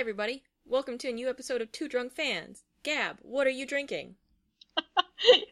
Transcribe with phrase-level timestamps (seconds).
[0.00, 0.42] everybody.
[0.64, 2.64] Welcome to a new episode of Two Drunk Fans.
[2.84, 4.14] Gab, what are you drinking?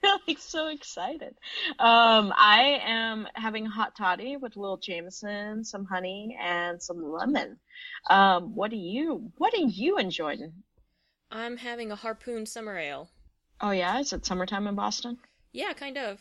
[0.02, 1.36] You're like so excited.
[1.78, 7.12] Um, I am having a hot toddy with a little Jameson, some honey, and some
[7.12, 7.58] lemon.
[8.08, 9.30] Um, what are you?
[9.36, 10.54] What are you enjoying?
[11.30, 13.10] I'm having a Harpoon Summer Ale.
[13.60, 15.18] Oh yeah, is it summertime in Boston?
[15.52, 16.20] Yeah, kind of.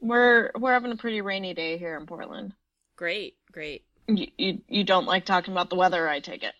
[0.00, 2.52] We're we're having a pretty rainy day here in Portland.
[2.94, 3.82] Great, great.
[4.06, 6.54] You you, you don't like talking about the weather, I take it.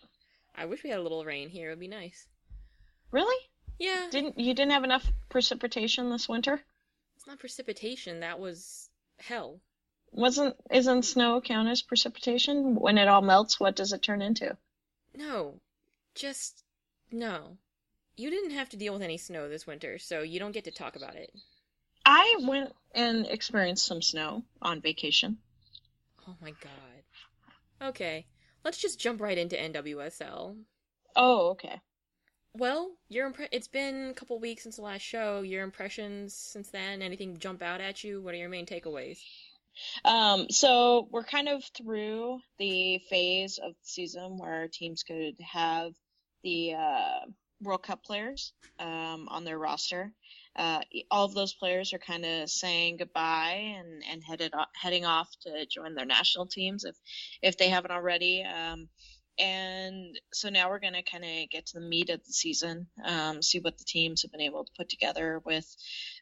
[0.55, 1.67] I wish we had a little rain here.
[1.67, 2.27] It would be nice.
[3.11, 3.49] Really?
[3.79, 4.07] Yeah.
[4.11, 6.61] Didn't you didn't have enough precipitation this winter?
[7.15, 8.19] It's not precipitation.
[8.19, 9.59] That was hell.
[10.11, 12.75] Wasn't isn't snow count as precipitation?
[12.75, 14.57] When it all melts, what does it turn into?
[15.15, 15.59] No.
[16.15, 16.63] Just
[17.11, 17.57] no.
[18.15, 20.71] You didn't have to deal with any snow this winter, so you don't get to
[20.71, 21.31] talk about it.
[22.05, 25.39] I went and experienced some snow on vacation.
[26.27, 27.89] Oh my god.
[27.89, 28.25] Okay.
[28.63, 30.55] Let's just jump right into NWSL.
[31.15, 31.81] Oh, okay.
[32.55, 35.41] Well, your impre- it's been a couple weeks since the last show.
[35.41, 37.01] Your impressions since then?
[37.01, 38.21] Anything jump out at you?
[38.21, 39.19] What are your main takeaways?
[40.05, 45.93] Um, so we're kind of through the phase of the season where teams could have
[46.43, 47.25] the uh,
[47.61, 50.13] World Cup players um, on their roster.
[50.55, 55.29] Uh, all of those players are kind of saying goodbye and, and headed heading off
[55.41, 56.95] to join their national teams if
[57.41, 58.43] if they haven't already.
[58.43, 58.89] Um,
[59.39, 62.87] and so now we're going to kind of get to the meat of the season,
[63.03, 65.65] um, see what the teams have been able to put together with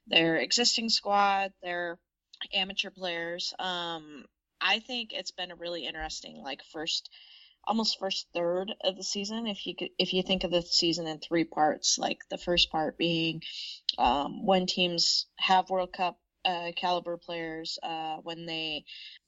[0.08, 2.00] their existing squad, their
[2.54, 3.54] amateur players.
[3.60, 4.26] Um,
[4.62, 7.10] I think it's been a really interesting, like first,
[7.66, 9.48] almost first third of the season.
[9.48, 12.72] If you could, if you think of the season in three parts, like the first
[12.72, 13.42] part being
[13.98, 18.86] um, when teams have World Cup uh, caliber players, uh, when they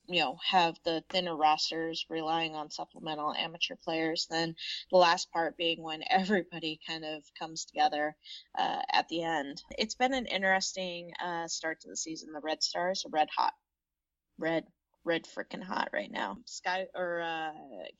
[0.08, 4.56] you know have the thinner rosters relying on supplemental amateur players then
[4.92, 8.16] the last part being when everybody kind of comes together
[8.58, 12.62] uh, at the end it's been an interesting uh, start to the season the red
[12.62, 13.54] stars are red hot
[14.38, 14.66] red
[15.06, 17.52] red freaking hot right now sky or uh,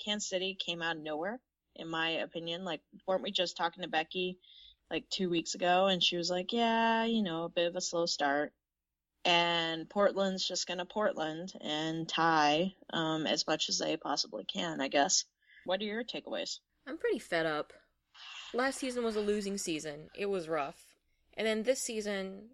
[0.04, 1.40] kansas city came out of nowhere
[1.76, 4.38] in my opinion like weren't we just talking to becky
[4.92, 7.82] like two weeks ago and she was like yeah you know a bit of a
[7.82, 8.54] slow start
[9.26, 14.90] and Portland's just to Portland and tie um, as much as they possibly can, I
[14.90, 15.26] guess.
[15.66, 16.60] What are your takeaways?
[16.88, 17.72] I'm pretty fed up.
[18.54, 20.10] Last season was a losing season.
[20.18, 20.86] It was rough.
[21.38, 22.50] And then this season,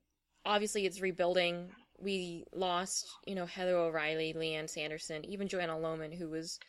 [0.46, 1.72] obviously it's rebuilding.
[2.02, 6.60] We lost, you know, Heather O'Reilly, Lianne Sanderson, even Joanna Lohman, who was,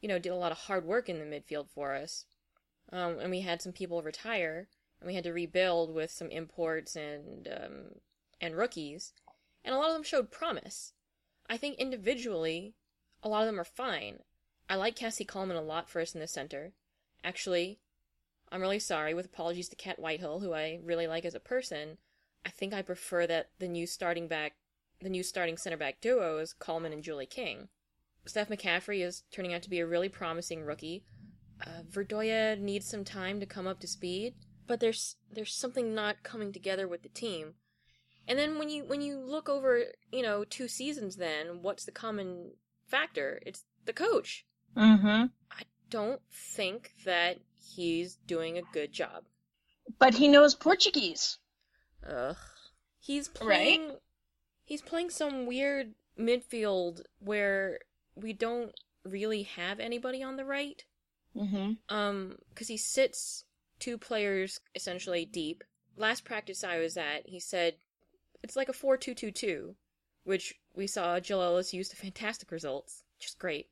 [0.00, 2.26] you know, did a lot of hard work in the midfield for us.
[2.92, 4.68] Um, and we had some people retire,
[5.00, 8.00] and we had to rebuild with some imports and um,
[8.40, 9.14] and rookies
[9.64, 10.92] and a lot of them showed promise.
[11.48, 12.74] I think individually,
[13.22, 14.20] a lot of them are fine.
[14.68, 16.72] I like Cassie Coleman a lot for us in the center.
[17.22, 17.78] Actually,
[18.52, 21.98] I'm really sorry, with apologies to Kat Whitehill, who I really like as a person.
[22.44, 24.54] I think I prefer that the new starting back,
[25.00, 27.68] the new starting center back duo is Coleman and Julie King.
[28.26, 31.04] Steph McCaffrey is turning out to be a really promising rookie.
[31.62, 34.34] Uh, Verdoia needs some time to come up to speed,
[34.66, 37.54] but there's there's something not coming together with the team.
[38.26, 41.92] And then when you when you look over, you know, two seasons then, what's the
[41.92, 42.52] common
[42.86, 43.40] factor?
[43.44, 44.46] It's the coach.
[44.76, 45.30] Mhm.
[45.50, 49.24] I don't think that he's doing a good job.
[49.98, 51.38] But he knows Portuguese.
[52.08, 52.36] Ugh.
[53.00, 53.98] He's playing Right?
[54.64, 57.80] He's playing some weird midfield where
[58.14, 58.72] we don't
[59.04, 60.84] really have anybody on the right.
[61.36, 61.78] Mhm.
[61.88, 63.44] Um, because he sits
[63.78, 65.64] two players essentially deep.
[65.96, 67.76] Last practice I was at, he said
[68.42, 69.74] it's like a 4-2-2-2,
[70.24, 73.02] which we saw Jill Ellis use to fantastic results.
[73.18, 73.68] which is great.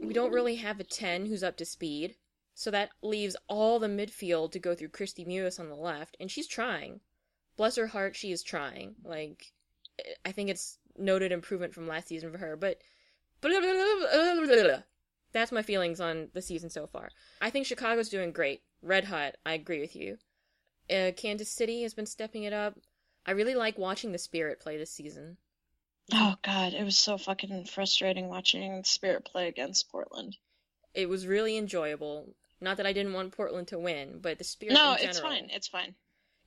[0.00, 2.16] We don't really have a 10 who's up to speed,
[2.54, 6.30] so that leaves all the midfield to go through Kristie Mewis on the left, and
[6.30, 7.00] she's trying.
[7.56, 8.96] Bless her heart, she is trying.
[9.04, 9.52] Like,
[10.24, 12.78] I think it's noted improvement from last season for her, but
[15.32, 17.10] that's my feelings on the season so far.
[17.40, 18.62] I think Chicago's doing great.
[18.82, 20.18] Red hot, I agree with you.
[20.90, 22.78] Uh, Kansas City has been stepping it up.
[23.26, 25.36] I really like watching the Spirit play this season.
[26.12, 30.36] Oh god, it was so fucking frustrating watching Spirit play against Portland.
[30.94, 32.34] It was really enjoyable.
[32.60, 35.08] Not that I didn't want Portland to win, but the Spirit No, in general.
[35.10, 35.48] it's fine.
[35.50, 35.94] It's fine.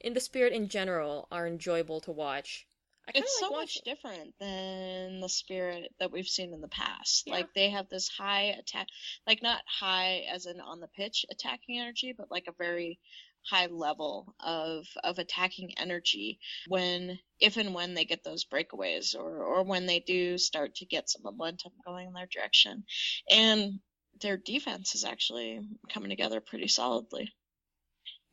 [0.02, 2.68] In the Spirit in general are enjoyable to watch.
[3.08, 7.24] I It's like so much different than the spirit that we've seen in the past.
[7.26, 7.34] Yeah.
[7.34, 8.88] Like they have this high attack,
[9.28, 13.00] like not high as in on the pitch attacking energy, but like a very
[13.46, 19.44] high level of of attacking energy when if and when they get those breakaways or
[19.44, 22.86] or when they do start to get some momentum going in their direction.
[23.30, 23.80] And
[24.22, 25.60] their defense is actually
[25.92, 27.34] coming together pretty solidly.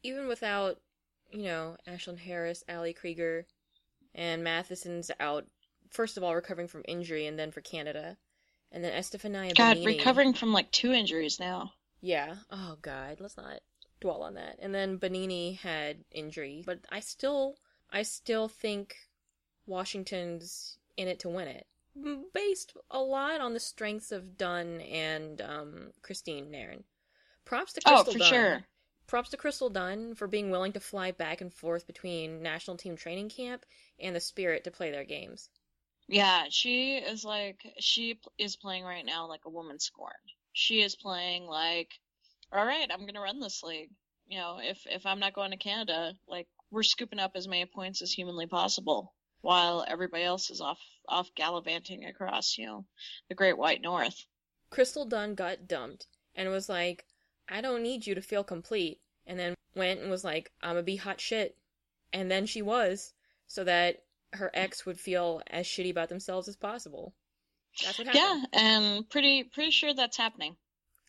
[0.02, 0.78] Even without,
[1.32, 3.46] you know, Ashlyn Harris, Ali Krieger,
[4.14, 5.46] and Matheson's out.
[5.90, 8.16] First of all, recovering from injury, and then for Canada,
[8.72, 9.54] and then Estefania.
[9.54, 9.98] God, Banini.
[9.98, 11.72] recovering from like two injuries now.
[12.00, 12.36] Yeah.
[12.50, 13.60] Oh God, let's not
[14.00, 14.56] dwell on that.
[14.60, 17.56] And then Banini had injury, but I still,
[17.90, 18.96] I still think
[19.66, 21.66] Washington's in it to win it,
[22.34, 26.84] based a lot on the strengths of Dunn and um, Christine Nairn.
[27.44, 28.28] Props to Oh, for Dunn.
[28.28, 28.64] sure.
[29.10, 32.96] Props to Crystal Dunn for being willing to fly back and forth between national team
[32.96, 33.66] training camp
[33.98, 35.48] and the Spirit to play their games.
[36.06, 40.14] Yeah, she is like she is playing right now like a woman scorned.
[40.52, 41.90] She is playing like,
[42.52, 43.90] all right, I'm gonna run this league.
[44.28, 47.66] You know, if if I'm not going to Canada, like we're scooping up as many
[47.66, 50.78] points as humanly possible, while everybody else is off
[51.08, 52.86] off gallivanting across, you know,
[53.28, 54.24] the Great White North.
[54.70, 56.06] Crystal Dunn got dumped
[56.36, 57.06] and was like,
[57.50, 59.00] I don't need you to feel complete.
[59.26, 61.56] And then went and was like, I'm gonna be hot shit.
[62.12, 63.12] And then she was,
[63.46, 64.02] so that
[64.32, 67.12] her ex would feel as shitty about themselves as possible.
[67.84, 68.46] That's what happened.
[68.52, 70.56] Yeah, and pretty pretty sure that's happening.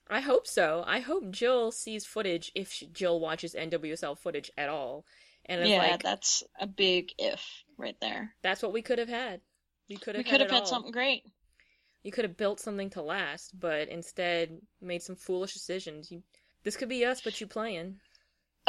[0.10, 0.84] I hope so.
[0.86, 5.06] I hope Jill sees footage if she, Jill watches NWSL footage at all.
[5.46, 8.36] And Yeah, like, that's a big if right there.
[8.42, 9.42] that's what we could have had.
[9.90, 11.24] We could have We had could have had something great.
[12.04, 16.12] You could have built something to last, but instead made some foolish decisions.
[16.12, 16.24] You,
[16.64, 18.00] this could be us, but you playing.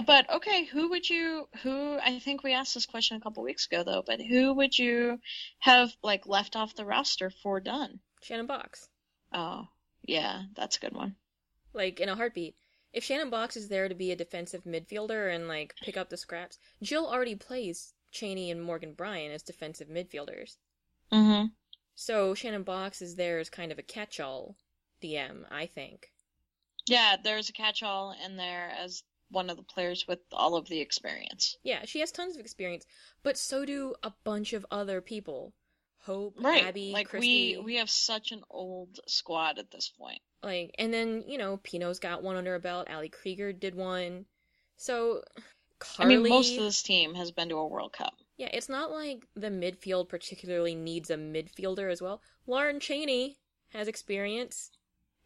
[0.07, 3.67] But okay, who would you who I think we asked this question a couple weeks
[3.67, 5.21] ago though, but who would you
[5.59, 8.01] have like left off the roster for Dunn?
[8.23, 8.89] Shannon Boxx.
[9.33, 9.69] Oh,
[10.03, 11.17] yeah, that's a good one.
[11.75, 12.57] Like in a heartbeat.
[12.93, 16.17] If Shannon Boxx is there to be a defensive midfielder and like pick up the
[16.17, 20.57] scraps, Jill already plays Cheney and Morgan Brian as defensive midfielders.
[21.13, 21.47] Mm-hmm.
[21.95, 24.57] So Shannon Boxx is there as kind of a catch-all
[25.03, 26.11] DM, I think.
[26.87, 30.81] Yeah, there's a catch-all in there as one of the players with all of the
[30.81, 31.57] experience.
[31.63, 32.85] Yeah, she has tons of experience,
[33.23, 35.53] but so do a bunch of other people.
[36.01, 36.65] Hope, Right.
[36.65, 40.21] Abby, like Christy, we we have such an old squad at this point.
[40.43, 42.89] like, and then you know Pinoe's got one under her belt.
[42.91, 44.27] Ali Krieger did one.
[44.77, 45.23] So
[45.79, 48.15] Carli, I mean, most of this team has been to a World Cup.
[48.43, 52.21] Yeah, it's not like the midfield particularly needs a midfielder as well.
[52.45, 54.73] Lauren Cheney has experience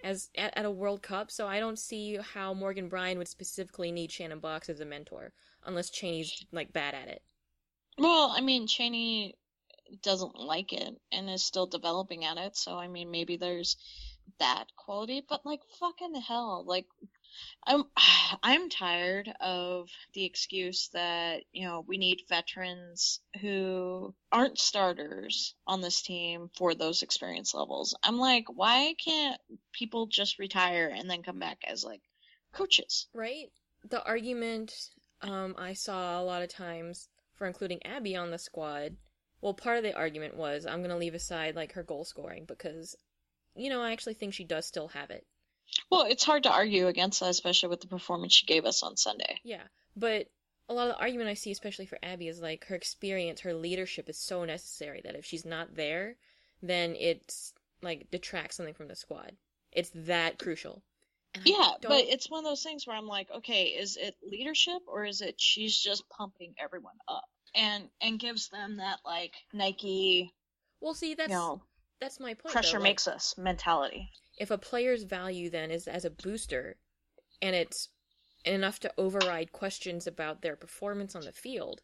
[0.04, 3.90] as at, at a World Cup, so I don't see how Morgan Brian would specifically
[3.90, 5.32] need Shannon Boxx as a mentor,
[5.64, 7.22] unless Cheney's like bad at it.
[7.96, 9.38] Well, I mean, Cheney
[10.02, 13.78] doesn't like it and is still developing at it, so I mean, maybe there's
[14.40, 16.84] that quality, but like fucking hell, like
[17.66, 17.84] I'm
[18.42, 25.80] I'm tired of the excuse that, you know, we need veterans who aren't starters on
[25.80, 27.96] this team for those experience levels.
[28.02, 29.40] I'm like, why can't
[29.72, 32.02] people just retire and then come back as like
[32.52, 33.08] coaches?
[33.12, 33.50] Right?
[33.88, 34.74] The argument
[35.22, 38.96] um, I saw a lot of times for including Abby on the squad,
[39.40, 42.44] well, part of the argument was I'm going to leave aside like her goal scoring
[42.46, 42.96] because,
[43.54, 45.26] you know, I actually think she does still have it.
[45.90, 48.96] Well, it's hard to argue against that, especially with the performance she gave us on
[48.96, 49.38] Sunday.
[49.44, 49.62] Yeah,
[49.96, 50.26] but
[50.68, 53.54] a lot of the argument I see, especially for Abby, is like her experience, her
[53.54, 56.16] leadership is so necessary that if she's not there,
[56.62, 57.52] then it's
[57.82, 59.32] like detracts something from the squad.
[59.72, 60.82] It's that crucial.
[61.44, 64.80] Yeah, don't- but it's one of those things where I'm like, okay, is it leadership
[64.88, 70.32] or is it she's just pumping everyone up and and gives them that like Nike,
[70.80, 71.62] well, see, that's you know,
[72.00, 72.44] that's my point.
[72.44, 74.10] though, pressure like- makes us mentality.
[74.36, 76.76] If a player's value then is as a booster
[77.40, 77.88] and it's
[78.44, 81.80] enough to override questions about their performance on the field,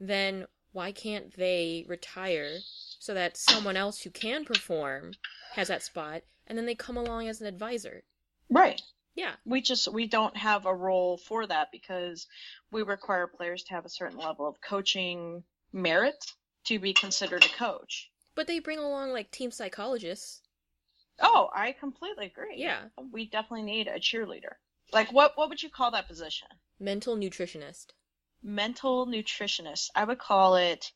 [0.00, 2.58] then why can't they retire
[2.98, 5.12] so that someone else who can perform
[5.52, 8.02] has that spot and then they come along as an advisor?
[8.48, 8.80] Right.
[9.14, 9.32] Yeah.
[9.44, 12.26] We just we don't have a role for that because
[12.70, 16.24] we require players to have a certain level of coaching merit
[16.64, 18.10] to be considered a coach.
[18.34, 20.41] But they bring along like team psychologists.
[21.22, 22.56] Oh, I completely agree.
[22.56, 22.80] Yeah.
[23.12, 24.54] We definitely need a cheerleader.
[24.92, 26.48] Like what what would you call that position?
[26.80, 27.86] Mental nutritionist.
[28.42, 29.88] mental nutritionist.
[29.94, 30.92] I would call it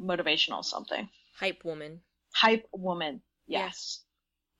[0.00, 1.08] motivational something.
[1.38, 2.00] Hype woman.
[2.34, 3.22] Hype woman.
[3.46, 3.66] Yeah.
[3.66, 4.02] Yes.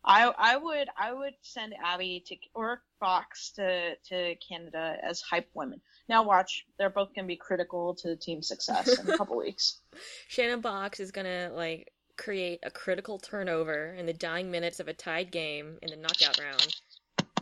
[0.05, 5.49] I I would I would send Abby to or Boxx to to Canada as hype
[5.55, 5.81] women.
[6.09, 9.81] Now watch, they're both gonna be critical to the team's success in a couple weeks.
[10.29, 14.93] Shannon Boxx is gonna like create a critical turnover in the dying minutes of a
[14.93, 16.77] tied game in the knockout round.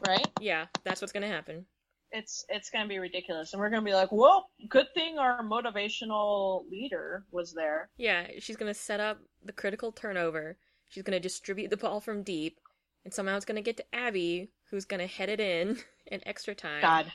[0.07, 0.29] Right?
[0.41, 1.67] Yeah, that's what's gonna happen.
[2.13, 3.53] It's it's gonna be ridiculous.
[3.53, 7.89] And we're gonna be like, Well, good thing our motivational leader was there.
[7.97, 10.59] Yeah, she's gonna set up the critical turnover.
[10.89, 12.61] She's gonna distribute the ball from deep,
[13.07, 15.79] and somehow it's going to get to Abby, who's going to head it in
[16.09, 16.83] in extra time.
[16.83, 17.11] God.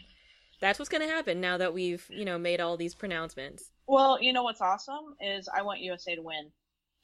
[0.61, 3.71] That's what's going to happen now that we've, you know, made all these pronouncements.
[3.87, 6.49] Well, you know what's awesome is I want USA to win.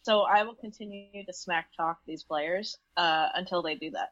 [0.03, 4.09] So I will continue to smack talk these players uh, until they do that.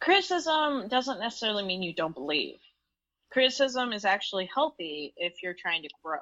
[0.00, 2.58] Criticism doesn't necessarily mean you don't believe.
[3.30, 6.20] Criticism is actually healthy if you're trying to grow.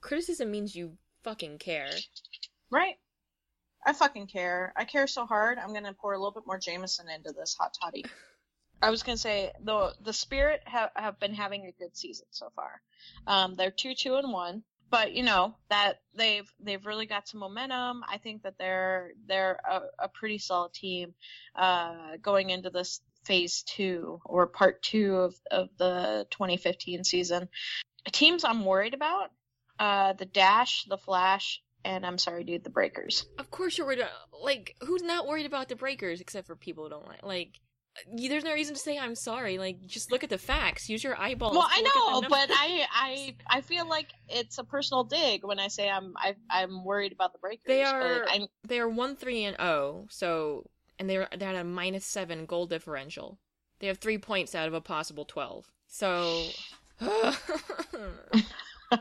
[0.00, 1.90] Criticism means you fucking care.
[2.70, 2.96] Right?
[3.84, 4.72] I fucking care.
[4.76, 5.58] I care so hard.
[5.58, 8.04] I'm gonna pour a little bit more Jameson into this hot toddy.
[8.82, 12.50] I was gonna say the the Spirit have have been having a good season so
[12.56, 12.82] far.
[13.26, 17.40] Um, they're two two and one, but you know that they've they've really got some
[17.40, 18.02] momentum.
[18.08, 21.14] I think that they're they're a, a pretty solid team
[21.54, 27.48] uh, going into this phase two or part two of of the 2015 season.
[28.12, 29.30] Teams I'm worried about:
[29.78, 33.26] uh, the Dash, the Flash, and I'm sorry, dude, the Breakers.
[33.38, 34.10] Of course you're worried about,
[34.42, 37.60] like, who's not worried about the breakers except for people who don't like, like,
[38.14, 39.58] there's no reason to say I'm sorry.
[39.58, 40.88] Like, just look at the facts.
[40.88, 41.56] Use your eyeballs.
[41.56, 45.04] Well, I look at the know, but I, I, I feel like it's a personal
[45.04, 47.64] dig when I say I'm, I, I'm worried about the breakers.
[47.66, 48.26] They are-
[48.66, 52.66] they are one three and oh, so and they're they're at a minus seven goal
[52.66, 53.38] differential.
[53.78, 55.70] They have three points out of a possible twelve.
[55.86, 56.46] So.
[57.00, 57.34] I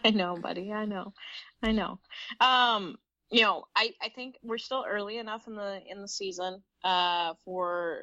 [0.10, 0.72] know, buddy.
[0.72, 1.14] I know,
[1.62, 2.00] I know.
[2.40, 2.98] Um,
[3.32, 7.34] you know, I, I think we're still early enough in the in the season, uh,
[7.44, 8.02] for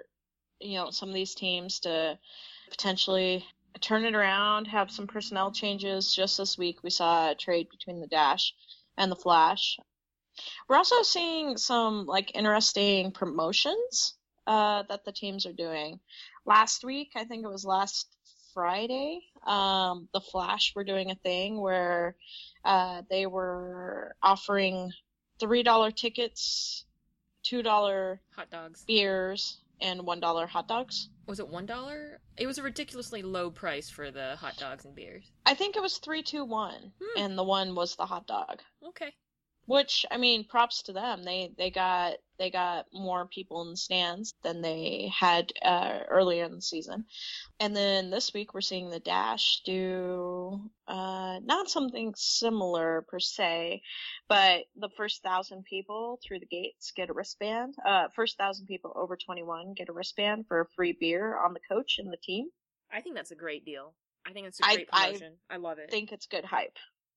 [0.62, 2.18] you know some of these teams to
[2.70, 3.44] potentially
[3.80, 6.14] turn it around, have some personnel changes.
[6.14, 8.54] Just this week, we saw a trade between the Dash
[8.96, 9.78] and the Flash.
[10.68, 14.14] We're also seeing some like interesting promotions
[14.46, 16.00] uh, that the teams are doing.
[16.46, 18.08] Last week, I think it was last
[18.52, 22.16] Friday, um, the Flash were doing a thing where
[22.64, 24.92] uh, they were offering
[25.40, 26.84] three dollar tickets,
[27.42, 28.84] two dollar Hot dogs.
[28.84, 31.08] beers, and one dollar hot dogs.
[31.26, 32.20] Was it one dollar?
[32.36, 35.30] It was a ridiculously low price for the hot dogs and beers.
[35.44, 37.18] I think it was three, two, one, Hmm.
[37.20, 38.60] and the one was the hot dog.
[38.88, 39.12] Okay.
[39.66, 41.22] Which I mean, props to them.
[41.22, 46.44] They they got they got more people in the stands than they had uh, earlier
[46.44, 47.04] in the season.
[47.60, 53.82] And then this week we're seeing the Dash do uh, not something similar per se,
[54.28, 57.76] but the first thousand people through the gates get a wristband.
[57.86, 61.60] Uh, first thousand people over 21 get a wristband for a free beer on the
[61.70, 62.48] coach and the team.
[62.92, 63.94] I think that's a great deal.
[64.26, 65.34] I think it's a great I promotion.
[65.48, 65.86] I, love it.
[65.88, 66.76] I think it's good hype.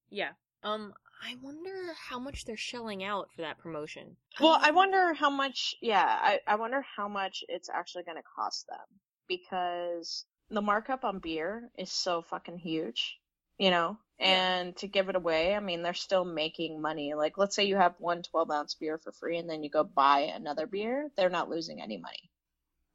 [0.09, 0.31] yeah.
[0.65, 0.93] Um,
[1.23, 4.17] I wonder how much they're shelling out for that promotion.
[4.39, 5.75] Well, I wonder how much.
[5.79, 11.03] Yeah, I, I wonder how much it's actually going to cost them because the markup
[11.03, 13.17] on beer is so fucking huge,
[13.59, 13.97] you know.
[14.19, 14.25] Yeah.
[14.25, 17.13] And to give it away, I mean, they're still making money.
[17.13, 19.83] Like, let's say you have one 12 ounce beer for free, and then you go
[19.83, 21.11] buy another beer.
[21.15, 22.31] They're not losing any money.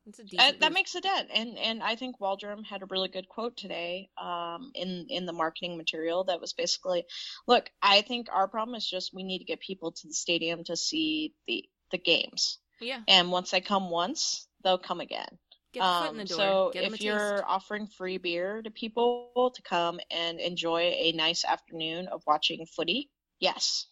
[0.06, 3.28] It's a that makes a dent, and and I think Waldrum had a really good
[3.28, 7.04] quote today, um, in in the marketing material that was basically,
[7.46, 10.64] look, I think our problem is just we need to get people to the stadium
[10.64, 13.02] to see the the games, yeah.
[13.08, 15.38] and once they come once, they'll come again.
[15.72, 16.36] Get the foot in the Um, door.
[16.38, 17.44] so Get 'em a if you're taste.
[17.46, 23.10] offering free beer to people to come and enjoy a nice afternoon of watching footy,
[23.38, 23.86] yes,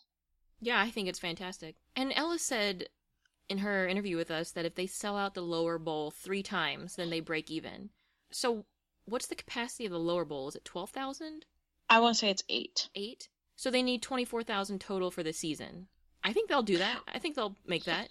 [0.61, 1.77] Yeah, I think it's fantastic.
[1.97, 2.89] And Ella said
[3.49, 6.97] in her interview with us that if they sell out the lower bowl three times,
[6.97, 7.91] then they break even.
[8.31, 8.67] So,
[9.07, 10.49] what's the capacity of the lower bowl?
[10.49, 11.47] Is it 12,000?
[11.89, 12.89] I want to say it's eight.
[12.95, 13.29] Eight?
[13.57, 15.89] So they need 24,000 total for the season.
[16.23, 17.01] I think they'll do that.
[17.09, 18.09] I think they'll make that.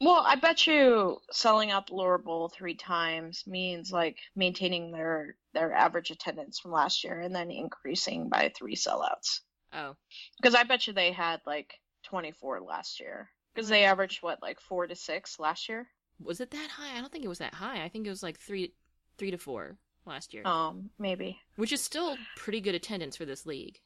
[0.00, 5.36] Well, I bet you selling out the lower bowl three times means like maintaining their
[5.54, 9.40] their average attendance from last year and then increasing by three sellouts.
[9.72, 9.96] Oh.
[10.40, 13.28] Because I bet you they had like 24 last year.
[13.58, 15.88] Because they averaged what like four to six last year.
[16.20, 16.96] Was it that high?
[16.96, 17.82] I don't think it was that high.
[17.84, 18.72] I think it was like 3
[19.18, 21.40] 3 to 4 last year, Um, maybe.
[21.56, 23.80] which is still pretty good attendance for this league.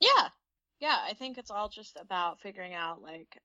[0.00, 0.28] Yeah,
[0.80, 0.98] yeah.
[1.04, 3.40] I think it's all just about figuring out like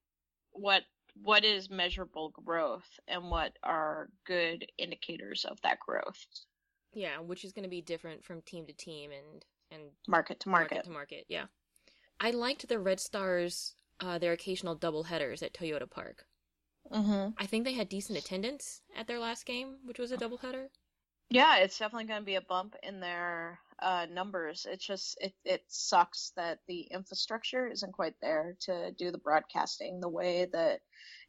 [0.52, 0.84] what
[1.22, 6.26] what is measurable growth and what are good indicators of that growth,
[6.92, 10.50] Yeah, which is going to be different from team to team and and market to
[10.50, 10.84] market.
[10.86, 11.26] to market.
[11.28, 11.46] Yeah,
[12.20, 16.26] I liked the Red Stars uh, their occasional double headers at Toyota Park.
[16.92, 17.32] Mm-hmm.
[17.38, 20.70] I think they had decent attendance at their last game, which was a double header.
[21.30, 24.66] Yeah, it's definitely going to be a bump in their uh, numbers.
[24.70, 30.00] It's just it it sucks that the infrastructure isn't quite there to do the broadcasting
[30.00, 30.80] the way that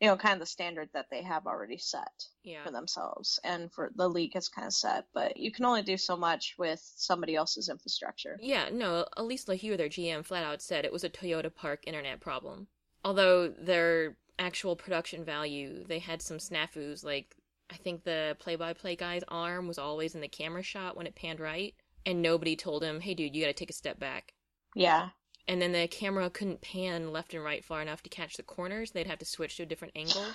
[0.01, 3.73] you know kind of the standard that they have already set Yeah, for themselves and
[3.73, 5.07] for the league has kind of set.
[5.13, 8.39] But you can only do so much with somebody else's infrastructure.
[8.41, 8.69] yeah.
[8.73, 12.69] No, Alyse LaHue, their GM, flat out said it was a Toyota Park internet problem.
[13.05, 17.05] Although their actual production value, they had some snafus.
[17.05, 17.37] Like
[17.71, 21.41] I think the play-by-play guy's arm was always in the camera shot when it panned
[21.41, 21.75] right,
[22.07, 24.35] and nobody told him, "Hey, dude, you got to take a step back."
[24.75, 25.11] Yeah.
[25.47, 28.93] And then the camera couldn't pan left and right far enough to catch the corners.
[28.93, 30.25] They'd have to switch to a different angle.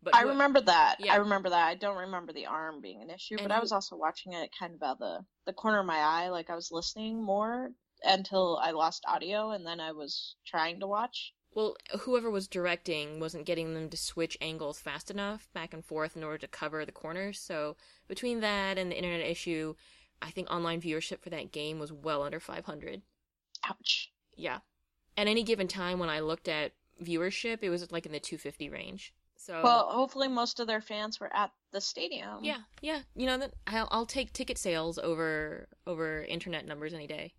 [0.00, 0.98] But I who- remember that.
[1.00, 1.14] Yeah.
[1.14, 1.66] I remember that.
[1.66, 4.50] I don't remember the arm being an issue, And but I was also watching it
[4.56, 7.72] kind of out the the corner of my eye, like I was listening more
[8.04, 11.34] until I lost audio, and then I was trying to watch.
[11.52, 16.16] Well, whoever was directing wasn't getting them to switch angles fast enough back and forth
[16.16, 17.40] in order to cover the corners.
[17.40, 19.74] So between that and the internet issue,
[20.20, 23.02] I think online viewership for that game was well under 500.
[23.64, 24.10] Ouch.
[24.36, 24.58] Yeah.
[25.16, 26.72] At any given time when I looked at
[27.02, 29.12] viewership, it was like in the 250 range.
[29.36, 32.42] So Well, hopefully most of their fans were at the stadium.
[32.42, 33.00] yeah, yeah.
[33.14, 37.34] You know that I'll, I'll take ticket sales over over internet numbers any day.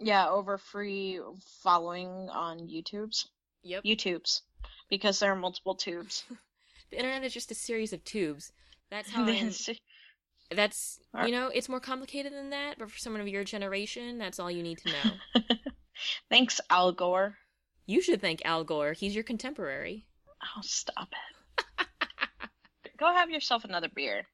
[0.00, 1.20] Yeah, over free
[1.62, 3.28] following on YouTube's.
[3.62, 3.84] Yep.
[3.84, 4.42] YouTube's.
[4.90, 6.24] Because there are multiple tubes.
[6.90, 8.52] The internet is just a series of tubes.
[8.90, 9.50] That's how I,
[10.54, 14.38] that's you know it's more complicated than that but for someone of your generation that's
[14.38, 15.42] all you need to know.
[16.30, 17.36] Thanks, Al Gore.
[17.86, 18.92] you should thank al gore.
[18.92, 20.06] He's your contemporary.
[20.42, 21.08] Oh, stop
[21.78, 21.86] it.
[22.98, 24.26] Go have yourself another beer.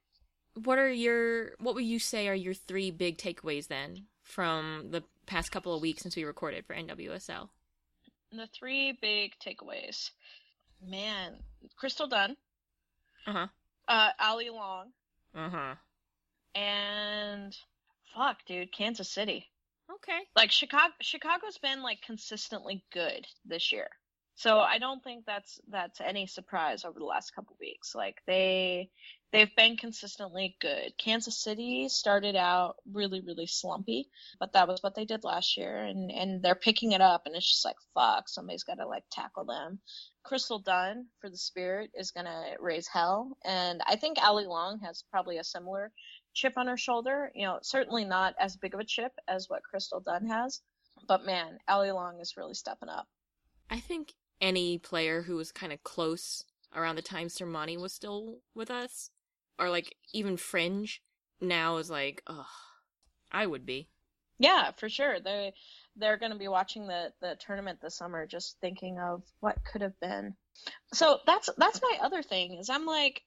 [0.64, 5.02] what are your what would you say are your three big takeaways then from the
[5.26, 7.48] past couple of weeks since we recorded for nwsl
[8.32, 10.10] The three big takeaways.
[10.84, 11.36] Man,
[11.76, 12.36] Crystal Dunn,
[13.26, 13.46] uh-huh.
[13.86, 14.90] Uh, Allie Long,
[15.34, 15.74] uh-huh
[16.54, 17.56] and
[18.14, 19.50] fuck, dude, Kansas City.
[19.90, 23.88] okay Like Chicago, Chicago's been like consistently good this year,
[24.34, 27.94] so I don't think that's that's any surprise over the last couple weeks.
[27.94, 28.90] Like they
[29.32, 30.92] they've been consistently good.
[30.98, 34.08] Kansas City started out really really slumpy,
[34.40, 37.36] but that was what they did last year, and and they're picking it up, and
[37.36, 39.80] it's just like fuck, somebody's got to like tackle them.
[40.24, 45.04] Crystal Dunn for the Spirit is gonna raise hell, and I think Allie Long has
[45.10, 45.92] probably a similar
[46.34, 47.30] chip on her shoulder.
[47.34, 50.60] You know, certainly not as big of a chip as what Crystal Dunn has,
[51.08, 53.06] but man, Allie Long is really stepping up.
[53.70, 58.38] i think any player who was kind of close around the time Sermanni was still
[58.54, 59.10] with us
[59.58, 61.02] or like even fringe
[61.40, 62.46] now is like ugh
[63.30, 63.88] i would be
[64.38, 65.20] Yeah, for sure.
[65.20, 65.52] They
[65.96, 69.82] they're going to be watching the the tournament this summer, just thinking of what could
[69.82, 70.34] have been.
[70.92, 73.22] So that's that's my other thing is I'm like,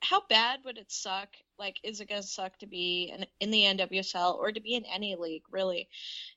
[0.00, 1.28] how bad would it suck?
[1.58, 4.74] Like, is it going to suck to be in, in the NWSL or to be
[4.74, 5.88] in any league really,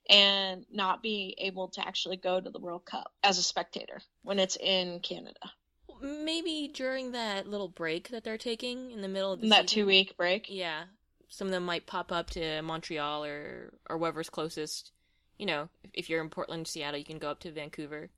[0.10, 4.40] and not be able to actually go to the World Cup as a spectator when
[4.40, 5.52] it's in Canada?
[6.02, 9.86] maybe during that little break that they're taking in the middle of the that two
[9.86, 10.48] week break.
[10.50, 10.84] Yeah,
[11.28, 14.92] some of them might pop up to Montreal or or wherever's closest.
[15.38, 18.10] You know, if, if you're in Portland, Seattle, you can go up to Vancouver.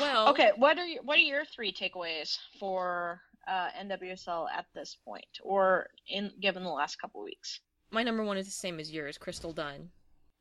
[0.00, 4.96] Well, Okay, what are your, what are your three takeaways for uh, NWSL at this
[5.04, 7.60] point, or in given the last couple weeks?
[7.90, 9.90] my number one is the same as yours, Crystal Dunn.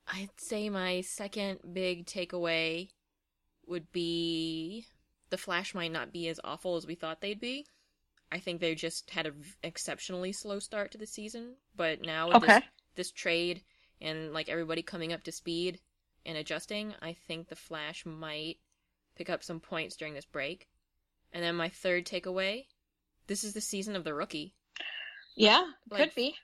[0.07, 2.89] I'd say my second big takeaway
[3.65, 4.85] would be
[5.29, 7.65] the Flash might not be as awful as we thought they'd be.
[8.31, 12.41] I think they just had an exceptionally slow start to the season, but now with
[12.41, 12.63] this
[12.95, 13.61] this trade
[14.01, 15.79] and like everybody coming up to speed
[16.25, 18.57] and adjusting, I think the Flash might
[19.15, 20.67] pick up some points during this break.
[21.31, 22.65] And then my third takeaway,
[23.27, 24.53] this is the season of the rookie.
[25.35, 26.35] Yeah, Like- could be.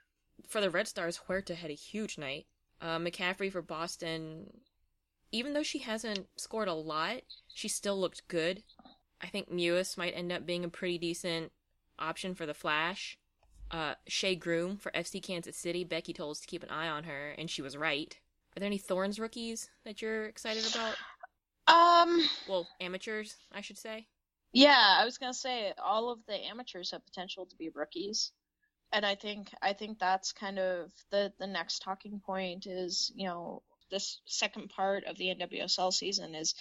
[0.48, 2.48] For the Red Stars, Huerta had a huge night.
[2.82, 4.62] Uh, McCaffrey for Boston,
[5.32, 7.22] even though she hasn't scored a lot,
[7.54, 8.64] she still looked good.
[9.22, 11.52] I think Mewis might end up being a pretty decent
[11.98, 13.18] option for the Flash.
[13.72, 15.84] Uh, Shea Groom for FC Kansas City.
[15.84, 18.20] Becky told us to keep an eye on her, and she was right.
[18.56, 20.96] Are there any Thorns rookies that you're excited about?
[21.68, 24.08] Um, Well, amateurs, I should say.
[24.54, 28.32] Yeah, I was gonna say all of the amateurs have potential to be rookies,
[28.92, 33.28] and I think I think that's kind of the the next talking point is you
[33.28, 33.64] know
[33.94, 36.56] this second part of the NWSL season is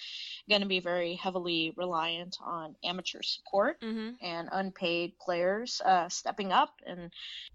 [0.48, 3.80] going to be very heavily reliant on amateur support.
[3.80, 4.24] Mm-hmm.
[4.24, 6.74] and unpaid players uh, stepping up.
[6.86, 7.10] And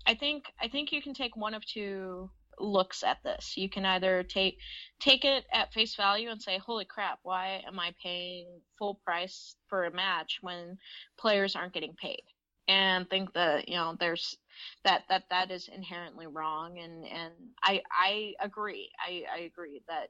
[0.06, 3.56] I think I think you can take one of two looks at this.
[3.58, 4.60] You can either take
[5.00, 7.20] take it at face value and say, "Holy crap!
[7.24, 10.78] Why am I paying full price for a match when
[11.18, 12.24] players aren't getting paid?"
[12.68, 14.38] And think that you know there's
[14.84, 16.80] that that that is inherently wrong.
[16.80, 18.92] And and I I agree.
[19.00, 20.10] I I agree that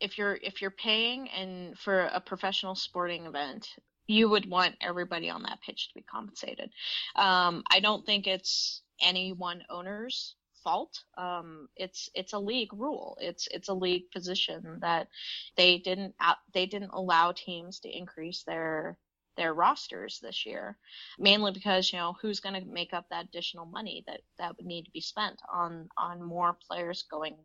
[0.00, 3.68] if you're if you're paying and for a professional sporting event
[4.06, 6.70] you would want everybody on that pitch to be compensated.
[7.16, 11.04] Um, I don't think it's any one owner's fault.
[11.18, 13.16] Um, it's it's a league rule.
[13.20, 15.08] It's it's a league position that
[15.56, 16.14] they didn't
[16.52, 18.98] they didn't allow teams to increase their
[19.36, 20.78] their rosters this year,
[21.18, 24.66] mainly because you know who's going to make up that additional money that that would
[24.66, 27.36] need to be spent on on more players going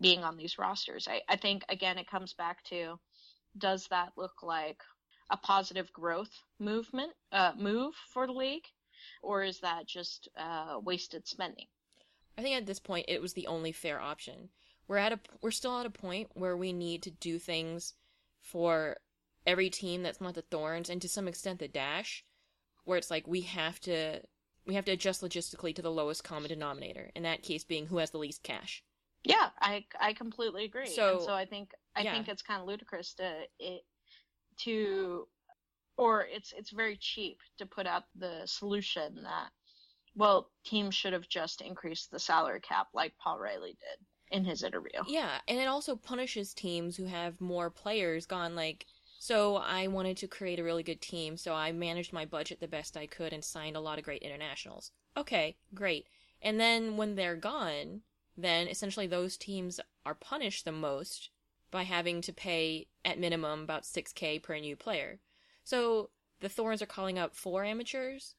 [0.00, 1.06] being on these rosters.
[1.08, 2.98] I, I think again it comes back to
[3.58, 4.78] does that look like
[5.30, 8.66] a positive growth movement uh, move for the league,
[9.22, 11.66] or is that just uh, wasted spending?
[12.36, 14.50] I think at this point it was the only fair option.
[14.88, 17.94] We're at a we're still at a point where we need to do things
[18.40, 18.98] for
[19.46, 22.24] every team that's not the Thorns and to some extent the Dash,
[22.84, 24.20] where it's like we have to
[24.66, 27.10] we have to adjust logistically to the lowest common denominator.
[27.14, 28.82] In that case, being who has the least cash.
[29.22, 30.86] Yeah, I I completely agree.
[30.86, 32.12] So- and so I think I yeah.
[32.12, 33.82] think it's kind of ludicrous to it
[34.60, 35.26] to
[35.96, 39.50] or it's it's very cheap to put out the solution that
[40.14, 44.62] well teams should have just increased the salary cap like Paul Riley did in his
[44.62, 45.02] interview.
[45.06, 48.86] Yeah, and it also punishes teams who have more players gone like
[49.18, 52.68] so I wanted to create a really good team, so I managed my budget the
[52.68, 54.92] best I could and signed a lot of great internationals.
[55.16, 56.08] Okay, great.
[56.42, 58.02] And then when they're gone,
[58.36, 61.30] then essentially those teams are punished the most
[61.70, 65.20] by having to pay at minimum about 6k per new player.
[65.62, 68.34] So the Thorns are calling up four amateurs.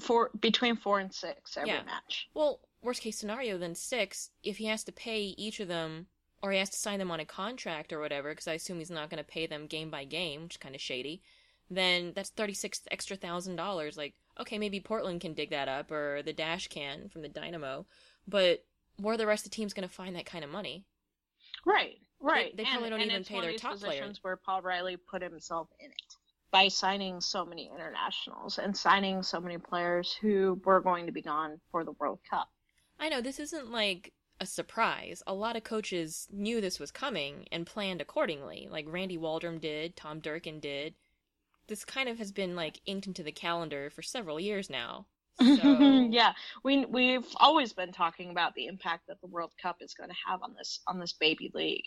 [0.00, 1.82] Four between four and six every Yeah.
[1.82, 2.28] match.
[2.34, 4.30] Well, worst case scenario, then six.
[4.42, 6.06] If he has to pay each of them,
[6.42, 8.90] or he has to sign them on a contract or whatever, because I assume he's
[8.90, 11.22] not going to pay them game by game, which is kind of shady.
[11.68, 13.96] Then that's thirty six extra thousand dollars.
[13.98, 17.86] Like, okay, maybe Portland can dig that up, or the Dash can from the Dynamo,
[18.26, 18.64] but
[18.96, 20.84] where are the rest of the teams going to find that kind of money?
[21.66, 22.56] Right, right.
[22.56, 23.92] they probably And- don't and even pay their top player.
[24.00, 26.16] positions Where Paul Riley put himself in it
[26.50, 31.22] by signing so many internationals and signing so many players who were going to be
[31.22, 32.48] gone for the World Cup.
[32.98, 35.22] I know this isn't like a surprise.
[35.26, 38.68] A lot of coaches knew this was coming and planned accordingly.
[38.70, 40.94] Like Randy Waldrum did, Tom Durkin did.
[41.66, 45.06] This kind of has been like inked into the calendar for several years now.
[45.40, 45.46] So
[46.10, 50.10] yeah, we we've always been talking about the impact that the World Cup is going
[50.10, 51.84] to have on this on this baby league,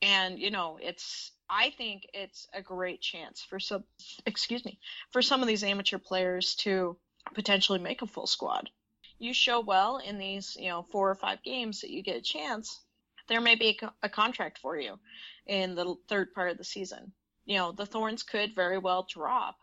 [0.00, 3.84] and you know it's I think it's a great chance for some
[4.24, 4.78] excuse me
[5.12, 6.96] for some of these amateur players to
[7.34, 8.70] potentially make a full squad.
[9.18, 12.22] You show well in these you know four or five games that you get a
[12.22, 12.80] chance,
[13.28, 14.98] there may be a, a contract for you
[15.46, 17.12] in the third part of the season.
[17.44, 19.56] You know the Thorns could very well drop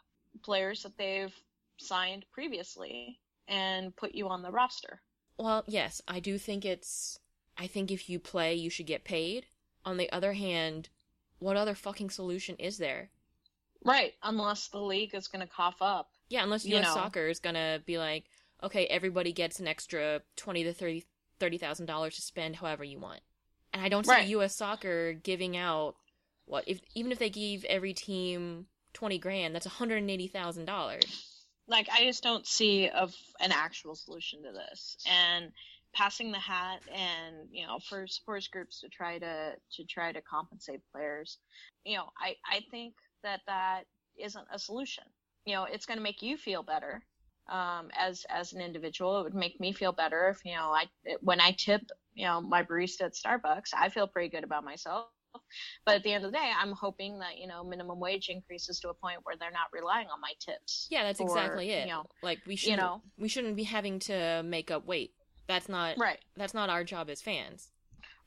[0.43, 1.35] players that they've
[1.79, 3.19] signed previously
[3.51, 5.01] and put you on the roster.
[5.37, 7.19] Well, yes, I do think it's.
[7.57, 9.45] I think if you play, you should get paid.
[9.85, 10.89] On the other hand,
[11.39, 13.09] what other fucking solution is there?
[13.83, 16.09] Right, unless the league is going to cough up.
[16.29, 16.85] Yeah, unless You U.S.
[16.85, 16.93] know.
[16.93, 18.25] Soccer is gonna be like,
[18.63, 21.05] okay, everybody gets an extra twenty to thirty
[21.39, 23.19] thirty thousand dollars to spend however you want.
[23.73, 24.27] And I don't see Right.
[24.29, 24.55] U.S.
[24.55, 25.95] Soccer giving out
[26.45, 30.27] what if even if they gave every team twenty grand, that's one hundred and eighty
[30.27, 31.30] thousand dollars.
[31.71, 34.97] Like I just don't see of an actual solution to this.
[35.09, 35.51] And
[35.95, 40.21] passing the hat and, you know, for sports groups to try to to try to
[40.21, 41.39] compensate players,
[41.85, 43.85] you know, I I think that that
[44.19, 45.05] isn't a solution.
[45.45, 47.03] You know, it's going to make you feel better
[47.49, 49.19] um, as as an individual.
[49.21, 50.89] It would make me feel better if you know I
[51.21, 51.81] when I tip
[52.15, 55.07] you know my barista at Starbucks, I feel pretty good about myself.
[55.85, 58.79] But at the end of the day, I'm hoping that you know minimum wage increases
[58.81, 60.87] to a point where they're not relying on my tips.
[60.89, 61.87] Yeah, that's for, exactly it.
[61.87, 63.01] You know, like we shouldn't know.
[63.17, 65.13] we shouldn't be having to make up weight.
[65.47, 67.69] That's not right, that's not our job as fans.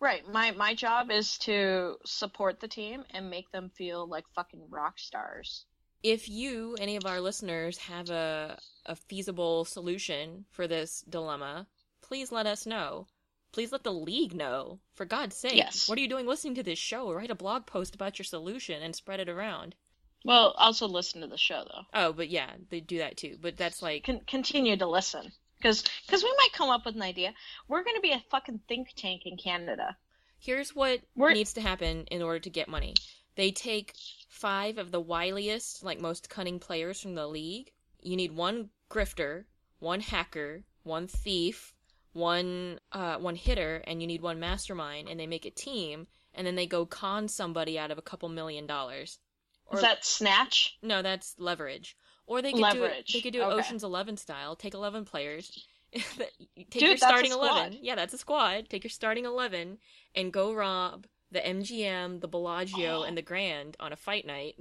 [0.01, 0.23] right.
[0.31, 4.99] My my job is to support the team and make them feel like fucking rock
[4.99, 5.65] stars.
[6.03, 11.67] If you, any of our listeners, have a a feasible solution for this dilemma,
[12.03, 13.07] please let us know.
[13.55, 14.81] Please let the league know.
[14.95, 15.55] For God's sake.
[15.55, 15.89] Yes.
[15.89, 17.13] What are you doing listening to this show?
[17.13, 19.77] Write a blog post about your solution and spread it around.
[20.25, 21.83] Well, also listen to the show though.
[21.95, 23.37] Oh, but yeah, they do that too.
[23.41, 27.03] But that's like Con- continue to listen because because we might come up with an
[27.03, 27.33] idea.
[27.69, 29.97] We're going to be a fucking think tank in Canada.
[30.41, 32.95] here's what We're- needs to happen in order to get money.
[33.37, 33.95] They take
[34.29, 37.71] five of the wiliest, like most cunning players from the league.
[38.03, 39.45] You need one grifter,
[39.79, 41.73] one hacker, one thief,
[42.15, 45.09] one uh, one hitter, and you need one mastermind.
[45.09, 48.29] And they make a team, and then they go con somebody out of a couple
[48.31, 49.19] million dollars.
[49.67, 50.79] Or Is that snatch?
[50.83, 51.97] no, that's leverage.
[52.27, 52.81] Or they could Leverage.
[52.81, 53.57] do it, they could do it Okay.
[53.59, 54.57] Ocean's Eleven style.
[54.57, 55.67] Take eleven players.
[55.93, 57.51] Take Dude, your that's a starting squad.
[57.51, 57.79] eleven.
[57.83, 58.69] Yeah, that's a squad.
[58.71, 59.79] Take your starting eleven
[60.15, 63.03] and go rob the MGM, the Bellagio, Oh.
[63.03, 64.55] and the Grand on a fight night.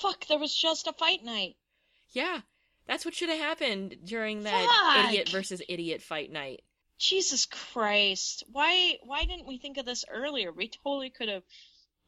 [0.00, 1.56] Fuck, there was just a fight night.
[2.12, 2.40] Yeah,
[2.86, 5.08] that's what should have happened during that Fuck.
[5.10, 6.62] idiot versus idiot fight night.
[6.98, 8.44] Jesus Christ.
[8.50, 10.52] Why why didn't we think of this earlier?
[10.52, 11.42] We totally could have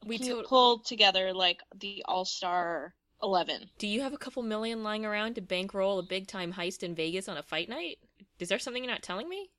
[0.05, 3.69] We to- pulled together like the all-star 11.
[3.77, 6.95] Do you have a couple million lying around to bankroll a big time heist in
[6.95, 7.97] Vegas on a fight night?
[8.39, 9.49] Is there something you're not telling me?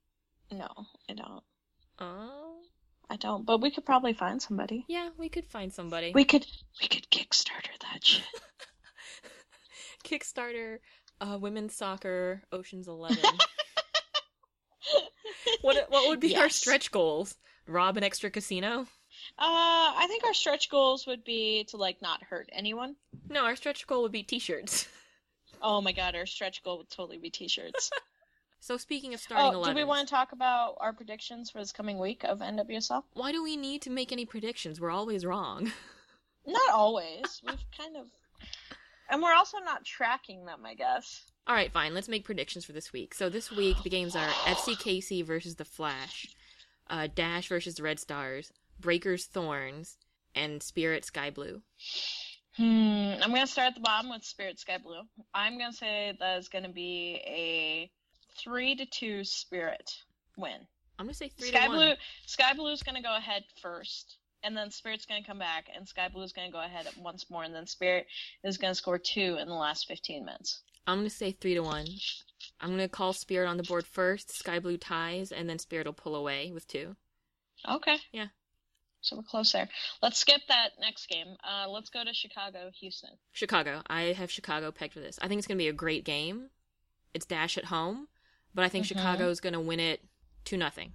[0.50, 0.68] No,
[1.08, 1.42] I don't.
[1.98, 2.56] Oh.
[3.08, 3.44] I don't.
[3.44, 4.84] But we could probably find somebody.
[4.88, 6.12] Yeah, we could find somebody.
[6.14, 6.46] We could
[6.80, 8.24] we could Kickstarter that shit.
[10.04, 10.78] Kickstarter,
[11.20, 13.18] uh, women's soccer, Ocean's Eleven.
[15.90, 17.36] what would be our stretch goals?
[17.66, 18.86] Rob an extra casino?
[19.38, 22.96] Uh, I think our stretch goals would be to like not hurt anyone.
[23.28, 24.88] No, our stretch goal would be t-shirts.
[25.62, 27.90] Oh my god, our stretch goal would totally be t-shirts.
[28.62, 31.60] So speaking of starting oh, eleven, do we want to talk about our predictions for
[31.60, 33.04] this coming week of NWSL?
[33.14, 34.78] why do we need to make any predictions?
[34.78, 35.72] We're always wrong.
[36.46, 37.40] Not always.
[37.42, 38.06] We've kind of,
[39.08, 40.60] and we're also not tracking them.
[40.66, 41.29] I guess.
[41.46, 41.94] All right, fine.
[41.94, 43.14] Let's make predictions for this week.
[43.14, 46.28] So this week the games are FCKC versus the Flash,
[46.88, 49.96] uh, Dash versus the Red Stars, Breakers Thorns,
[50.34, 51.62] and Spirit Sky Blue.
[52.56, 53.14] Hmm.
[53.22, 55.02] I'm gonna start at the bottom with Spirit Sky Blue.
[55.34, 57.90] I'm gonna say that is gonna be a
[58.38, 59.90] three to two Spirit
[60.36, 60.66] win.
[60.98, 61.78] I'm gonna say three Sky to one.
[61.78, 61.96] Sky Blue.
[62.26, 66.32] Sky Blue's gonna go ahead first, and then Spirit's gonna come back, and Sky Blue's
[66.32, 68.06] gonna go ahead once more, and then Spirit
[68.44, 70.60] is gonna score two in the last 15 minutes.
[70.90, 71.86] I'm gonna say three to one.
[72.60, 74.36] I'm gonna call Spirit on the board first.
[74.36, 76.96] Sky Blue ties, and then Spirit will pull away with two.
[77.68, 77.96] Okay.
[78.12, 78.26] Yeah.
[79.02, 79.68] So we're close there.
[80.02, 81.36] Let's skip that next game.
[81.42, 83.10] Uh, let's go to Chicago, Houston.
[83.32, 83.82] Chicago.
[83.86, 85.18] I have Chicago pegged for this.
[85.22, 86.50] I think it's gonna be a great game.
[87.14, 88.08] It's Dash at home,
[88.54, 89.30] but I think Mhm.
[89.30, 90.02] is gonna win it
[90.44, 90.92] two nothing.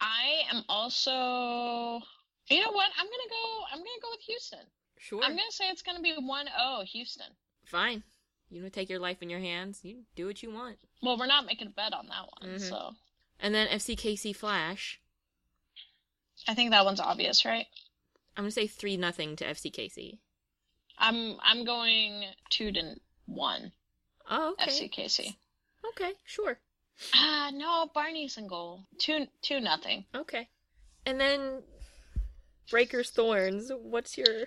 [0.00, 2.00] I am also.
[2.48, 2.90] You know what?
[2.96, 3.64] I'm gonna go.
[3.70, 4.66] I'm gonna go with Houston.
[4.98, 5.22] Sure.
[5.22, 7.34] I'm gonna say it's gonna be 1-0 Houston.
[7.64, 8.04] Fine.
[8.52, 9.80] You to take your life in your hands?
[9.82, 10.78] You do what you want.
[11.02, 12.68] Well, we're not making a bet on that one, Mhm.
[12.68, 12.94] so
[13.40, 15.00] And then FCKC Flash.
[16.46, 17.66] I think that one's obvious, right?
[18.36, 20.18] I'm gonna say three nothing to FCKC.
[20.98, 23.72] I'm I'm going two to one
[24.28, 24.70] Oh, okay.
[24.70, 25.36] FCKC.
[25.90, 26.60] Okay, sure.
[27.14, 28.86] Ah, no, Barney's in goal.
[28.98, 30.04] Two two nothing.
[30.14, 30.48] Okay.
[31.06, 31.64] And then
[32.70, 33.70] Breakers Thorns.
[33.72, 34.46] What's your?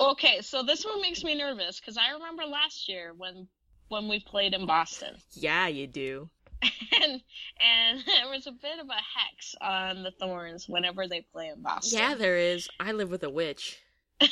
[0.00, 3.48] Okay, so this one makes me nervous because I remember last year when
[3.88, 6.30] when we played in Boston, Yeah, you do.
[6.62, 7.20] and
[7.60, 11.62] and there was a bit of a hex on the Thorns whenever they play in
[11.62, 11.98] Boston.
[11.98, 12.68] Yeah, there is.
[12.80, 13.80] I live with a witch.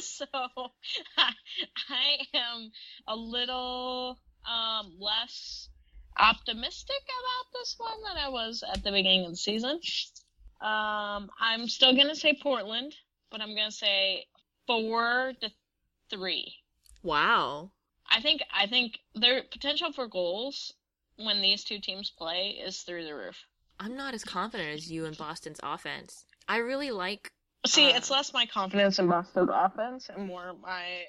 [0.00, 0.26] so
[1.16, 1.32] I,
[1.88, 2.70] I am
[3.08, 5.68] a little um, less
[6.18, 9.80] optimistic about this one than I was at the beginning of the season.
[10.60, 12.94] Um, I'm still gonna say Portland,
[13.30, 14.26] but I'm gonna say
[14.66, 15.50] four to
[16.10, 16.54] three.
[17.02, 17.70] Wow.
[18.10, 20.72] I think I think their potential for goals
[21.16, 23.36] when these two teams play is through the roof.
[23.80, 26.24] I'm not as confident as you in Boston's offense.
[26.48, 27.30] I really like.
[27.66, 31.04] See, Uh, it's less my confidence in Boston's offense and more my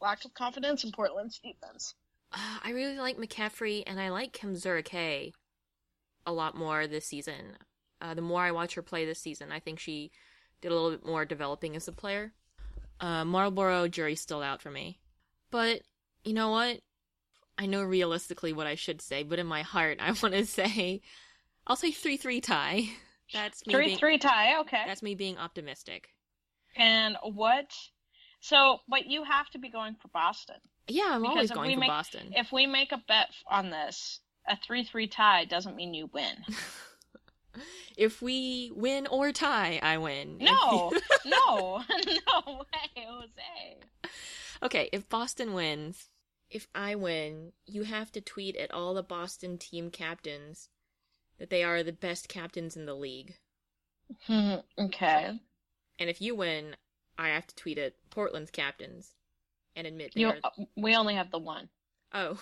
[0.00, 1.94] lack of confidence in Portland's defense.
[2.32, 5.32] Uh, I really like McCaffrey, and I like Kim Zurike
[6.26, 7.56] a lot more this season.
[8.00, 10.10] Uh, the more I watch her play this season, I think she
[10.60, 12.32] did a little bit more developing as a player.
[13.04, 14.98] Uh, Marlboro jury's still out for me,
[15.50, 15.82] but
[16.24, 16.80] you know what?
[17.58, 21.02] I know realistically what I should say, but in my heart, I want to say
[21.66, 22.84] I'll say three three tie.
[23.34, 23.74] That's me.
[23.74, 24.84] Three being, three tie, okay.
[24.86, 26.08] That's me being optimistic.
[26.76, 27.74] And what?
[28.40, 30.56] So, but you have to be going for Boston.
[30.88, 32.32] Yeah, I'm Because always going for make- Boston.
[32.34, 36.36] If we make a bet on this, a three three tie doesn't mean you win.
[37.96, 40.38] if we win or tie, I win.
[40.38, 40.92] No,
[41.24, 44.10] no, no way, Jose.
[44.62, 46.08] Okay, if Boston wins,
[46.50, 50.68] if I win, you have to tweet at all the Boston team captains
[51.38, 53.34] that they are the best captains in the league.
[54.78, 55.40] Okay.
[55.98, 56.76] And if you win,
[57.18, 59.14] I have to tweet at Portland's captains
[59.76, 60.38] and admit they You, are.
[60.42, 61.68] Uh, we only have the one.
[62.12, 62.38] Oh,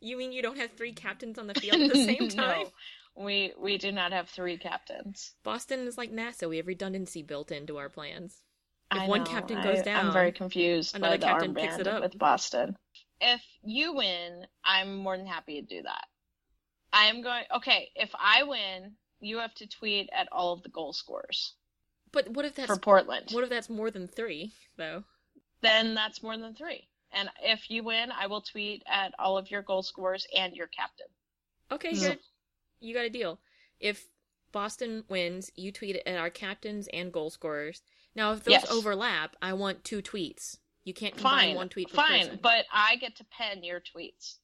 [0.00, 2.64] you mean you don't have three captains on the field at the same time?
[2.64, 2.70] no,
[3.16, 5.32] we we do not have three captains.
[5.42, 6.48] Boston is like NASA.
[6.48, 8.42] We have redundancy built into our plans.
[8.90, 11.54] If I one know, captain goes I- down, I'm very confused another by the captain
[11.54, 12.02] picks it up.
[12.02, 12.76] with Boston.
[13.20, 16.04] If you win, I'm more than happy to do that.
[16.92, 17.44] I am going.
[17.56, 21.54] Okay, if I win, you have to tweet at all of the goal scorers
[22.12, 23.28] But what if that's for Portland.
[23.30, 25.04] what if that's more than three though?
[25.62, 26.88] Then that's more than three.
[27.12, 30.66] And if you win, I will tweet at all of your goal scorers and your
[30.66, 31.06] captain.
[31.70, 31.96] Okay, hmm.
[31.96, 32.18] So- good.
[32.82, 33.40] You got a deal.
[33.80, 34.06] If
[34.52, 37.82] Boston wins, you tweet at our captains and goal scorers.
[38.14, 38.70] Now, if those Yes.
[38.70, 40.58] overlap, I want two tweets.
[40.84, 42.40] You can't combine Fine, one tweet fine, person.
[42.42, 44.36] but I get to pen your tweets.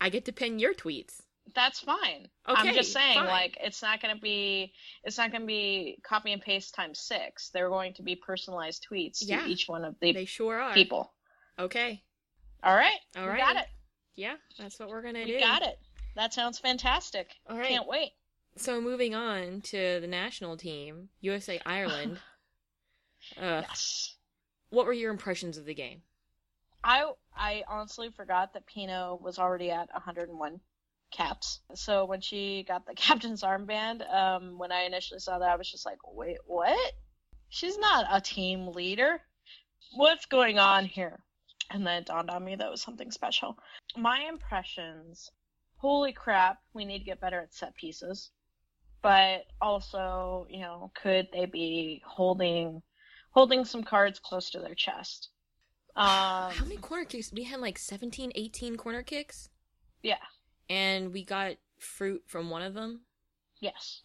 [0.00, 1.20] I get to pin your tweets.
[1.54, 2.28] That's fine.
[2.48, 3.26] Okay, I'm just saying, fine.
[3.26, 4.72] like, it's not going to be,
[5.02, 7.48] it's not going to be copy and paste times six.
[7.50, 10.72] They're going to be personalized tweets Yeah, to each one of the They sure are.
[10.72, 11.12] people.
[11.58, 12.02] Okay.
[12.62, 12.98] All right.
[13.16, 13.38] All right.
[13.40, 13.66] Got it.
[14.14, 15.40] Yeah, that's what we're gonna We do.
[15.40, 15.78] got it.
[16.16, 17.30] That sounds fantastic.
[17.48, 17.68] All right.
[17.68, 18.12] Can't wait.
[18.56, 22.18] So moving on to the national team, USA Ireland.
[23.40, 24.16] uh, Yes.
[24.70, 26.02] what were your impressions of the game?
[26.82, 30.60] I I honestly forgot that Pinoe was already at 101
[31.12, 31.60] caps.
[31.74, 35.70] So when she got the captain's armband, um, when I initially saw that, I was
[35.70, 36.92] just like, wait, what?
[37.48, 39.20] She's not a team leader.
[39.94, 41.20] What's going on here?
[41.70, 43.56] And then it dawned on me that was something special.
[43.96, 45.30] My impressions.
[45.80, 48.30] Holy crap, we need to get better at set pieces.
[49.02, 52.82] But also, you know, could they be holding
[53.30, 55.30] holding some cards close to their chest?
[55.96, 57.32] Um, How many corner kicks?
[57.32, 59.48] We had like 17, 18 corner kicks,
[60.02, 60.18] Yeah.
[60.68, 63.02] and we got fruit from one of them.
[63.60, 64.02] Yes.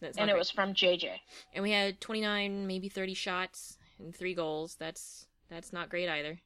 [0.00, 0.38] That's And it great.
[0.38, 1.20] was from JJ.
[1.54, 4.76] and we had 29, maybe 30 shots and three goals.
[4.76, 6.40] That's that's not great either.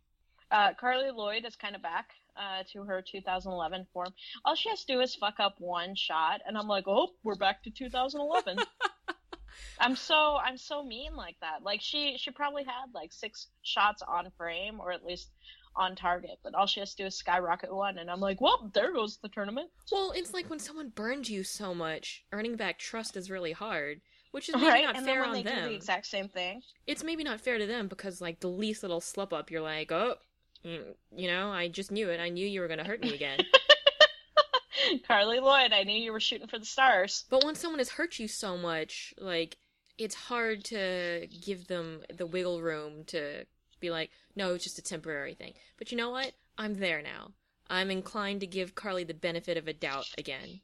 [0.50, 4.12] Uh, Carli Lloyd is kind of back uh, to her 2011 form.
[4.44, 7.34] All she has to do is fuck up one shot, and I'm like, oh, we're
[7.36, 8.58] back to 2011.
[9.80, 11.62] I'm so I'm so mean like that.
[11.62, 15.30] Like she she probably had like six shots on frame or at least
[15.76, 18.70] on target, but all she has to do is skyrocket one, and I'm like, well,
[18.74, 19.70] there goes the tournament.
[19.92, 24.00] Well, it's like when someone burns you so much, earning back trust is really hard,
[24.32, 24.84] which is maybe right?
[24.84, 25.68] not and fair then when on they do them.
[25.68, 26.62] the exact same thing.
[26.86, 29.92] It's maybe not fair to them because like the least little slip up, you're like,
[29.92, 30.16] oh,
[30.64, 32.20] Mm, you know, I just knew it.
[32.20, 33.40] I knew you were gonna hurt me again.
[35.08, 37.24] Carli Lloyd, I knew you were shooting for the stars.
[37.30, 39.56] but when someone has hurt you so much, like
[39.98, 43.44] it's hard to give them the wiggle room to
[43.80, 45.54] be like, no, it's just a temporary thing.
[45.78, 46.32] But you know what?
[46.56, 47.32] I'm there now.
[47.68, 50.60] I'm inclined to give Carli the benefit of a doubt again.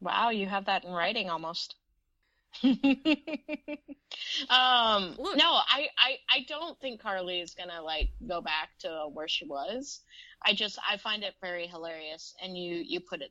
[0.00, 1.76] Wow, you have that in writing almost.
[4.50, 5.36] um Look.
[5.36, 9.46] no I, I i don't think carli is gonna like go back to where she
[9.46, 10.00] was
[10.44, 13.30] i just i find it very hilarious and you you put it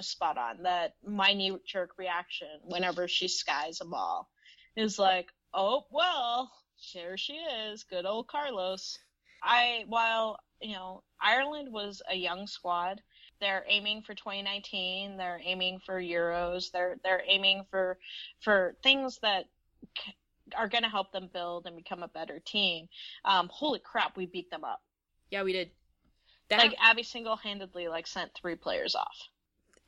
[0.00, 4.30] spot on that my knee jerk reaction whenever she skies a ball
[4.76, 6.50] is like oh well
[6.94, 8.98] there she is good old carlos
[9.42, 13.02] i while you know ireland was a young squad
[13.40, 17.98] they're aiming for 2019 they're aiming for euros they're they're aiming for
[18.40, 19.46] for things that
[19.98, 20.14] c-
[20.56, 22.88] are going to help them build and become a better team
[23.24, 24.80] um holy crap we beat them up
[25.30, 25.70] Yeah, we did.
[26.48, 29.30] That like abby single-handedly like sent three players off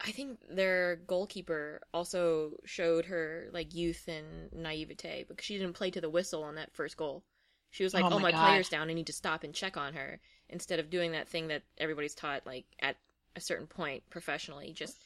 [0.01, 5.91] I think their goalkeeper also showed her like youth and naivete because she didn't play
[5.93, 7.25] to the whistle on that first goal.
[7.71, 8.91] She was like, Oh "Oh, my my, player's down.
[8.91, 12.15] I need to stop and check on her." Instead of doing that thing that everybody's
[12.15, 12.97] taught like at
[13.37, 14.97] a certain point professionally, just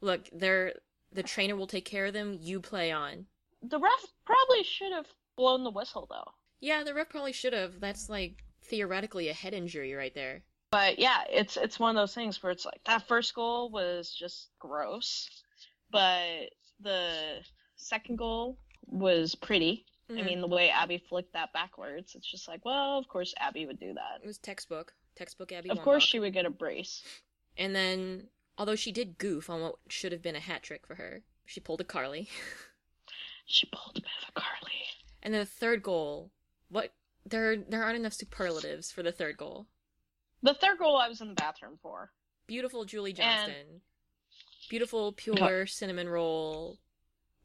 [0.00, 0.74] look, they're
[1.12, 2.36] the trainer will take care of them.
[2.40, 3.26] You play on.
[3.62, 7.80] the ref probably should have blown the whistle though Yeah, the ref probably should have.
[7.80, 10.42] That's like theoretically a head injury right there.
[10.70, 14.12] but yeah it's it's one of those things where it's like that first goal was
[14.14, 15.28] just gross
[15.90, 16.48] but
[16.80, 17.40] the
[17.76, 20.24] second goal was pretty I Mhm.
[20.26, 23.80] mean, the way Abby flicked that backwards, it's just like, well, of course Abby would
[23.80, 24.20] do that.
[24.22, 25.70] it was textbook, textbook Abby.
[25.70, 27.02] Of course she would get a brace.
[27.56, 30.96] And then, although she did goof on what should have been a hat trick for
[30.96, 32.28] her, she pulled a Carli.
[33.46, 34.86] She pulled a bit of a Carli.
[35.22, 36.30] And then the third goal,
[36.70, 36.94] what
[37.26, 39.66] there there aren't enough superlatives for the third goal.
[40.42, 42.10] The third goal I was in the bathroom for.
[42.46, 43.80] Beautiful Julie And- Johnston.
[44.70, 46.78] Beautiful pure cinnamon roll,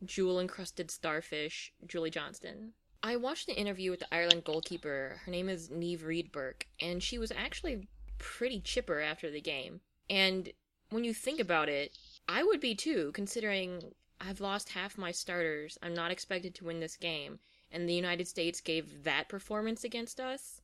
[0.05, 2.73] jewel encrusted starfish, Julie Johnston.
[3.03, 5.19] I watched the interview with the Ireland goalkeeper.
[5.25, 9.81] Her name is Niamh Reid-Burke, and she was actually pretty chipper after the game.
[10.09, 10.51] And
[10.89, 15.77] when you think about it, I would be too, considering I've lost half my starters.
[15.81, 17.39] I'm not expected to win this game,
[17.71, 20.61] and the United States gave that performance against us.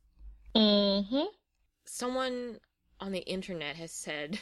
[0.55, 1.25] Mm-hmm.
[1.85, 2.59] Someone
[2.99, 4.39] on the internet has said.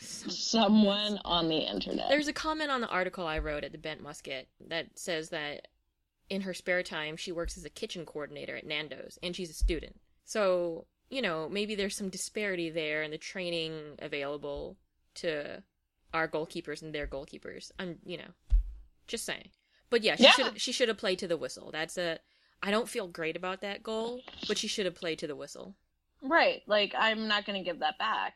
[0.00, 0.30] some-
[0.68, 2.08] Someone on the internet.
[2.08, 5.68] There's a comment on the article I wrote at the Bent Musket that says that
[6.28, 9.54] in her spare time she works as a kitchen coordinator at Nando's and she's a
[9.54, 9.96] student.
[10.24, 14.76] So, you know, maybe there's some disparity there in the training available
[15.16, 15.62] to
[16.14, 17.70] our goalkeepers and their goalkeepers.
[17.78, 18.30] I'm, you know,
[19.06, 19.48] just saying.
[19.90, 20.30] But yeah, she Yeah.
[20.32, 21.70] should she should have played to the whistle.
[21.72, 22.18] That's a
[22.62, 25.74] I don't feel great about that goal, but she should have played to the whistle.
[26.20, 26.62] Right.
[26.66, 28.34] Like, I'm not going to give that back.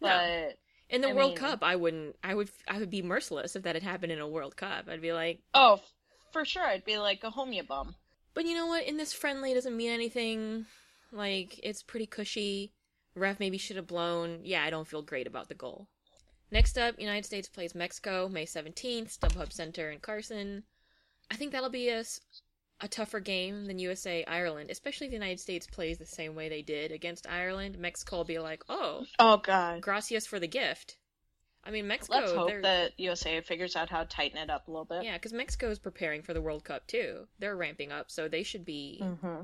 [0.00, 0.48] No.
[0.88, 3.62] In the I World mean- Cup, I wouldn't I would I would be merciless if
[3.64, 4.86] that had happened in a World Cup.
[4.88, 5.80] I'd be like, oh,
[6.32, 7.94] for sure, I'd be like, go home, you bum.
[8.34, 8.84] But you know what?
[8.86, 10.66] In this friendly, it doesn't mean anything.
[11.12, 12.72] Like, it's pretty cushy.
[13.14, 14.40] Ref maybe should have blown.
[14.44, 15.88] Yeah, I don't feel great about the goal.
[16.50, 20.64] Next up, United States plays Mexico May 17th, StubHub Center in Carson.
[21.30, 22.04] I think that'll be a
[22.88, 26.62] tougher game than USA Ireland, especially if the United States plays the same way they
[26.62, 27.78] did against Ireland.
[27.78, 29.80] Mexico will be like, "Oh, Oh God.
[29.80, 30.96] gracias for the gift."
[31.62, 32.18] I mean, Mexico.
[32.18, 35.04] Let's hope they're- that USA figures out how to tighten it up a little bit.
[35.04, 37.28] Yeah, because Mexico is preparing for the World Cup too.
[37.38, 38.98] They're ramping up, so they should be.
[39.02, 39.42] Mm-hmm.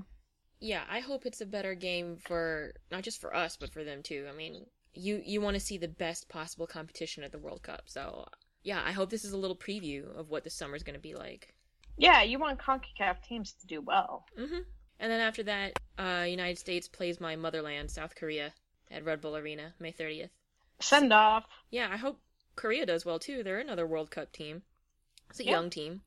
[0.61, 4.03] Yeah, I hope it's a better game for not just for us, but for them
[4.03, 4.27] too.
[4.29, 7.83] I mean, you you want to see the best possible competition at the World Cup,
[7.87, 8.27] so
[8.63, 11.15] yeah, I hope this is a little preview of what the summer's going to be
[11.15, 11.55] like.
[11.99, 14.27] Yeah, you want CONCACAF teams to do well.
[14.37, 14.61] hmm
[14.99, 18.55] And then after that, uh, United States plays my motherland, South Korea,
[18.91, 20.31] at Red Bull Arena, May thirtieth.
[20.81, 21.45] Send off.
[21.71, 22.21] Yeah, I hope
[22.55, 23.43] Korea does well too.
[23.43, 24.63] They're another World Cup team.
[25.31, 25.51] It's a Yeah.
[25.53, 26.03] young team.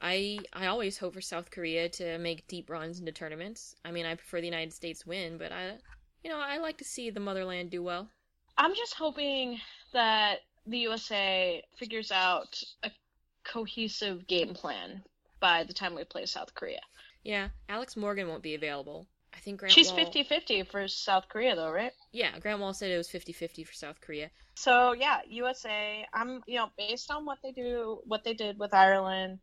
[0.00, 3.74] I I always hope for South Korea to make deep runs into tournaments.
[3.84, 5.78] I mean, I prefer the United States win, but I,
[6.24, 8.08] you know, I like to see the motherland do well.
[8.56, 9.58] I'm just hoping
[9.92, 12.90] that the USA figures out a
[13.44, 15.02] cohesive game plan
[15.40, 16.80] by the time we play South Korea.
[17.24, 19.06] Yeah, Alex Morgan won't be available.
[19.34, 21.92] I think Grant She's Wahl- 50-50 for South Korea though, right?
[22.12, 24.30] Yeah, Grant Wahl said it was 50-50 for South Korea.
[24.54, 26.06] So yeah, USA.
[26.12, 29.38] I'm you know based on what they do, what they did with Ireland,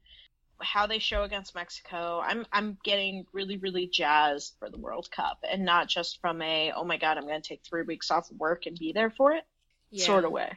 [0.62, 2.20] how they show against Mexico.
[2.24, 6.72] I'm I'm getting really really jazzed for the World Cup, and not just from a
[6.76, 9.10] oh my god I'm going to take three weeks off of work and be there
[9.10, 9.44] for it
[9.92, 10.06] Yeah.
[10.06, 10.52] sort of way.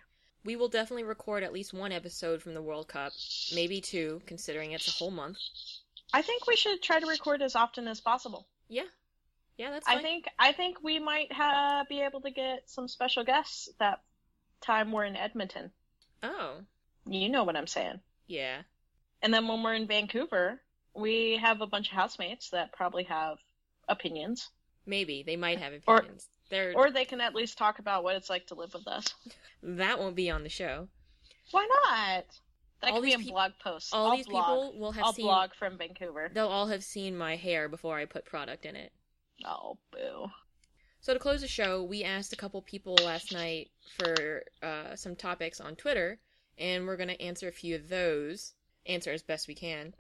[0.45, 3.13] We will definitely record at least one episode from the World Cup,
[3.55, 5.37] maybe two, considering it's a whole month.
[6.15, 8.47] I think we should try to record as often as possible.
[8.69, 8.85] Yeah,
[9.59, 9.99] yeah, that's fine.
[9.99, 14.01] I think I think we might ha- be able to get some special guests that
[14.63, 15.71] time we're in Edmonton.
[16.23, 16.57] Oh,
[17.07, 18.01] You know what I'm saying.
[18.27, 18.63] yeah.
[19.23, 20.61] And then when we're in Vancouver,
[20.95, 23.39] we have a bunch of housemates that probably have
[23.89, 24.49] opinions,
[24.87, 26.29] Maybe they might have Or- opinions.
[26.49, 29.07] They're or they can at least talk about what it's like to live with us.
[29.63, 30.89] that won't be on the show.
[31.53, 32.25] Why not?
[32.81, 33.93] That All could be in peop- blog posts.
[33.93, 34.45] All I'll these blog.
[34.73, 35.27] people will have I'll seen.
[35.27, 36.29] blog from Vancouver.
[36.33, 38.91] They'll all have seen my hair before I put product in it.
[39.45, 40.29] Oh, boo.
[41.03, 45.15] So to close the show, we asked a couple people last night for uh, some
[45.15, 46.19] topics on Twitter,
[46.59, 48.55] and we're gonna answer a few of those.
[48.87, 49.95] Answer as best we can.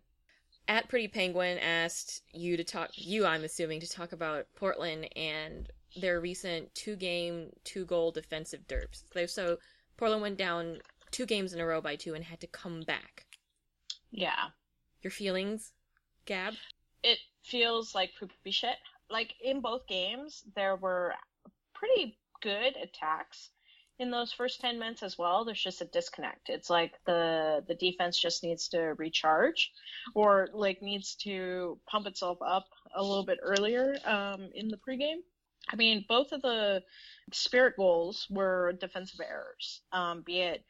[0.68, 2.90] At Pretty Penguin asked you to talk.
[2.94, 9.02] You, I'm assuming, to talk about Portland and their recent two-game, two-goal defensive derps.
[9.12, 9.58] They, so
[9.96, 10.78] Portland went down
[11.10, 13.26] two games in a row by two and had to come back.
[14.10, 14.50] Yeah.
[15.02, 15.72] Your feelings,
[16.26, 16.54] Gab?
[17.02, 18.76] It feels like poopy shit.
[19.10, 21.14] Like in both games, there were
[21.74, 23.50] pretty good attacks
[24.00, 25.44] in those first 10 minutes as well.
[25.44, 26.48] There's just a disconnect.
[26.48, 29.72] It's like the the defense just needs to recharge
[30.14, 35.20] or like needs to pump itself up a little bit earlier um, in the pregame.
[35.68, 36.82] I mean, both of the
[37.32, 40.64] spirit goals were defensive errors, um, be it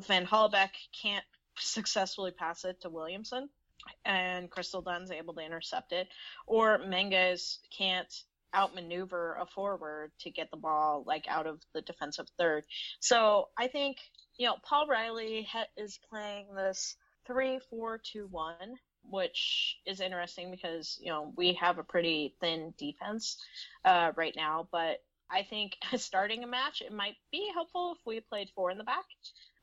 [0.00, 1.24] Van Hollebeke can't
[1.58, 3.48] successfully pass it to Williamson
[4.04, 6.08] and Crystal Dunn's able to intercept it,
[6.46, 8.12] or Menges can't
[8.54, 12.64] outmaneuver a forward to get the ball like out of the defensive third.
[13.00, 13.98] So I think
[14.38, 16.96] you know Paul Riley ha- is playing this
[17.26, 22.74] three four two one, which is interesting because you know we have a pretty thin
[22.78, 23.36] defense
[23.84, 24.98] uh, right now, but
[25.30, 28.84] I think starting a match it might be helpful if we played four in the
[28.84, 29.04] back.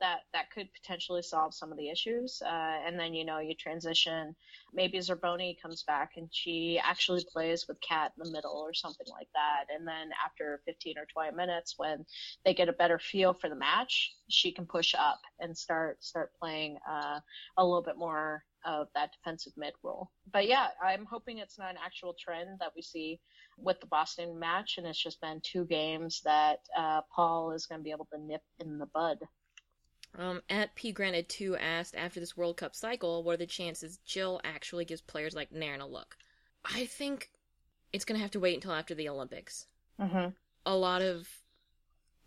[0.02, 3.56] That that could potentially solve some of the issues, uh, and then you know you
[3.56, 4.36] transition.
[4.74, 9.08] Maybe Zerboni comes back and she actually plays with Cat in the middle or something
[9.10, 9.74] like that.
[9.74, 12.06] And then after 15 or 20 minutes, when
[12.44, 16.32] they get a better feel for the match, she can push up and start start
[16.42, 17.22] playing uh,
[17.58, 20.10] a little bit more of that defensive mid role.
[20.32, 23.20] But yeah, I'm hoping it's not an actual trend that we see
[23.58, 27.80] with the Boston match, and it's just been two games that uh, Paul is going
[27.80, 29.20] to be able to nip in the bud.
[30.18, 34.00] Um, at P Granted 2 asked, after this World Cup cycle, what are the chances
[34.06, 36.18] Jill actually gives players like Nairn a look?
[36.64, 37.30] I think
[37.92, 39.68] it's going to have to wait until after the Olympics.
[40.00, 40.30] Mm-hmm.
[40.66, 41.28] A lot of,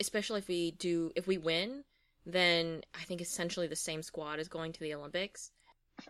[0.01, 1.85] especially if we do, if we win,
[2.27, 5.51] then I think essentially the same squad is going to the Olympics.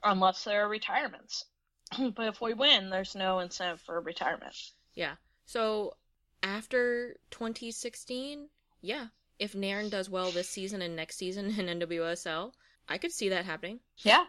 [0.02, 1.44] Unless there are retirements.
[1.98, 4.54] but if we win, there's no incentive for retirement.
[4.94, 5.14] Yeah.
[5.46, 5.94] So
[6.42, 8.48] after 2016,
[8.80, 9.06] yeah,
[9.38, 12.52] if Nairn does well this season and next season in NWSL,
[12.88, 13.80] I could see that happening.
[13.98, 14.24] Yeah.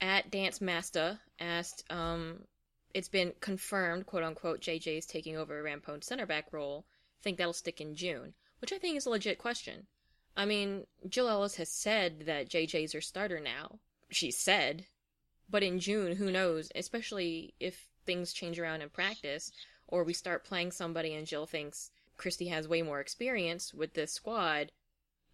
[0.00, 2.44] at Dance Master asked, um,
[2.92, 6.84] it's been confirmed, quote unquote, JJ is taking over Rampone's center back role.
[7.22, 9.86] Think that'll stick in June, which I think is a legit question.
[10.36, 13.78] I mean, Jill Ellis has said that JJ's her starter now.
[14.10, 14.86] She said.
[15.48, 16.70] But in June, who knows?
[16.74, 19.52] Especially if things change around in practice,
[19.88, 24.12] or we start playing somebody and Jill thinks Christie has way more experience with this
[24.12, 24.72] squad,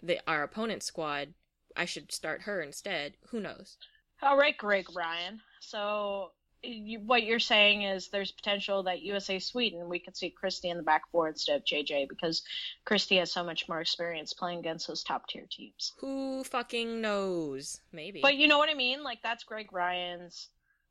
[0.03, 1.35] the, our opponent's squad,
[1.77, 3.14] I should start her instead.
[3.29, 3.77] Who knows?
[4.23, 5.41] All right, Greg Ryan.
[5.61, 10.70] So you, what you're saying is there's potential that USA Sweden we could see Christie
[10.70, 12.42] in the back four instead of JJ because
[12.84, 15.92] Christie has so much more experience playing against those top tier teams.
[15.98, 17.80] Who fucking knows?
[17.92, 18.20] Maybe.
[18.20, 19.02] But you know what I mean?
[19.02, 20.48] Like that's Greg Ryan's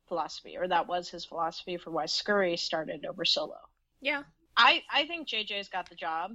[0.08, 3.58] philosophy, or that was his philosophy for why Scurry started over Solo.
[4.00, 4.22] yeah,
[4.56, 6.32] I I think JJ's got the job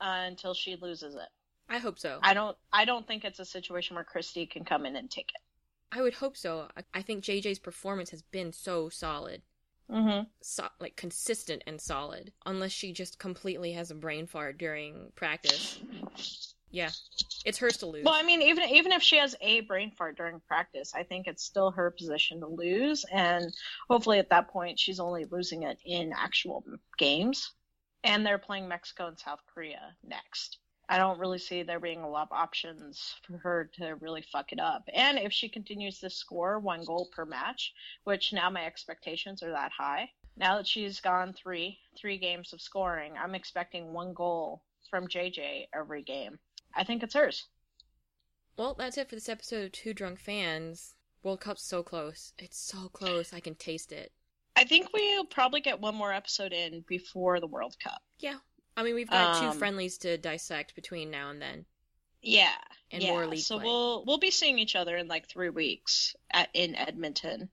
[0.00, 1.28] uh, until she loses it.
[1.68, 2.18] I hope so.
[2.22, 5.30] I don't I don't think it's a situation where Christie can come in and take
[5.30, 5.40] it.
[5.92, 6.68] I would hope so.
[6.94, 9.42] I- think JJ's performance has been so solid.
[9.90, 10.24] Mm-hmm.
[10.42, 12.32] So, like consistent and solid.
[12.44, 15.78] Unless she just completely has a brain fart during practice.
[16.70, 16.90] Yeah.
[17.44, 18.04] It's hers to lose.
[18.04, 21.26] Well, I mean, even even if she has a brain fart during practice, I think
[21.26, 23.54] it's still her position to lose, and
[23.88, 26.64] hopefully at that point she's only losing it in actual
[26.98, 27.52] games.
[28.02, 30.58] And they're playing Mexico and South Korea next.
[30.88, 34.52] I don't really see there being a lot of options for her to really fuck
[34.52, 34.88] it up.
[34.92, 37.74] And if she continues to score one goal per match,
[38.04, 42.60] which now my expectations are that high, now that she's gone three three games of
[42.60, 46.38] scoring, I'm expecting one goal from JJ every game.
[46.74, 47.48] I think it's hers.
[48.56, 50.94] Well, that's it for this episode of Two Drunk Fans.
[51.22, 52.32] World Cup's so close.
[52.38, 53.32] It's so close.
[53.32, 54.12] I can taste it.
[54.54, 58.02] I think we'll probably get one more episode in before the World Cup.
[58.18, 58.38] Yeah.
[58.76, 61.66] I mean, we've got Um, two friendlies to dissect between now and then.
[62.22, 62.56] Yeah,
[62.90, 63.10] And yeah.
[63.10, 63.64] more league so play.
[63.64, 67.50] we'll we'll be seeing each other in like three weeks at in Edmonton,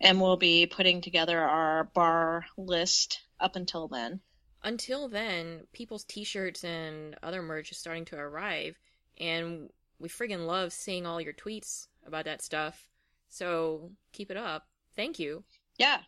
[0.00, 4.20] and we'll be putting together our bar list up until then.
[4.62, 8.78] Until then, people's t-shirts and other merch is starting to arrive,
[9.18, 12.88] and we friggin' love seeing all your tweets about that stuff.
[13.28, 14.68] So keep it up.
[14.96, 15.44] Thank you.
[15.78, 16.02] Yeah,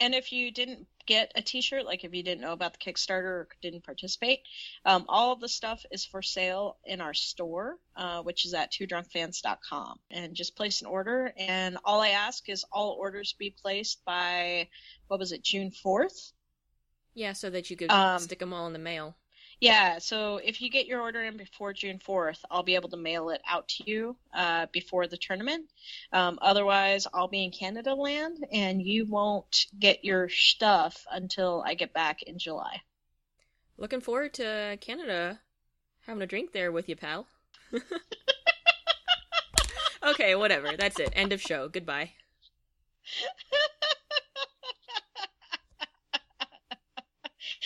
[0.00, 3.24] and if you didn't get a T-shirt, like if you didn't know about the Kickstarter
[3.24, 4.40] or didn't participate,
[4.84, 8.72] um, all of the stuff is for sale in our store, uh, which is at
[8.72, 9.98] twodrunkfans.com.
[10.10, 11.32] And just place an order.
[11.36, 14.68] And all I ask is all orders be placed by
[15.08, 16.32] what was it, June fourth?
[17.14, 19.16] Yeah, so that you could Um, stick them all in the mail.
[19.60, 22.96] Yeah, so if you get your order in before June 4th, I'll be able to
[22.96, 25.66] mail it out to you uh, before the tournament.
[26.12, 31.74] Um, otherwise, I'll be in Canada land and you won't get your stuff until I
[31.74, 32.82] get back in July.
[33.78, 35.40] Looking forward to Canada
[36.06, 37.26] having a drink there with you, pal.
[40.06, 40.76] okay, whatever.
[40.76, 41.12] That's it.
[41.14, 41.68] End of show.
[41.68, 42.12] Goodbye.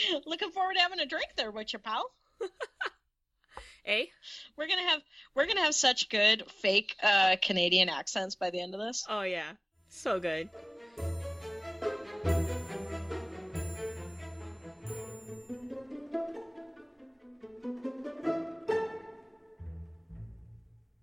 [0.26, 2.10] Looking forward to having a drink there with you, pal.
[3.86, 4.04] Eh?
[4.56, 5.00] We're gonna have
[5.34, 9.06] we're gonna have such good fake uh, Canadian accents by the end of this.
[9.08, 9.52] Oh, yeah.
[9.88, 10.50] So good.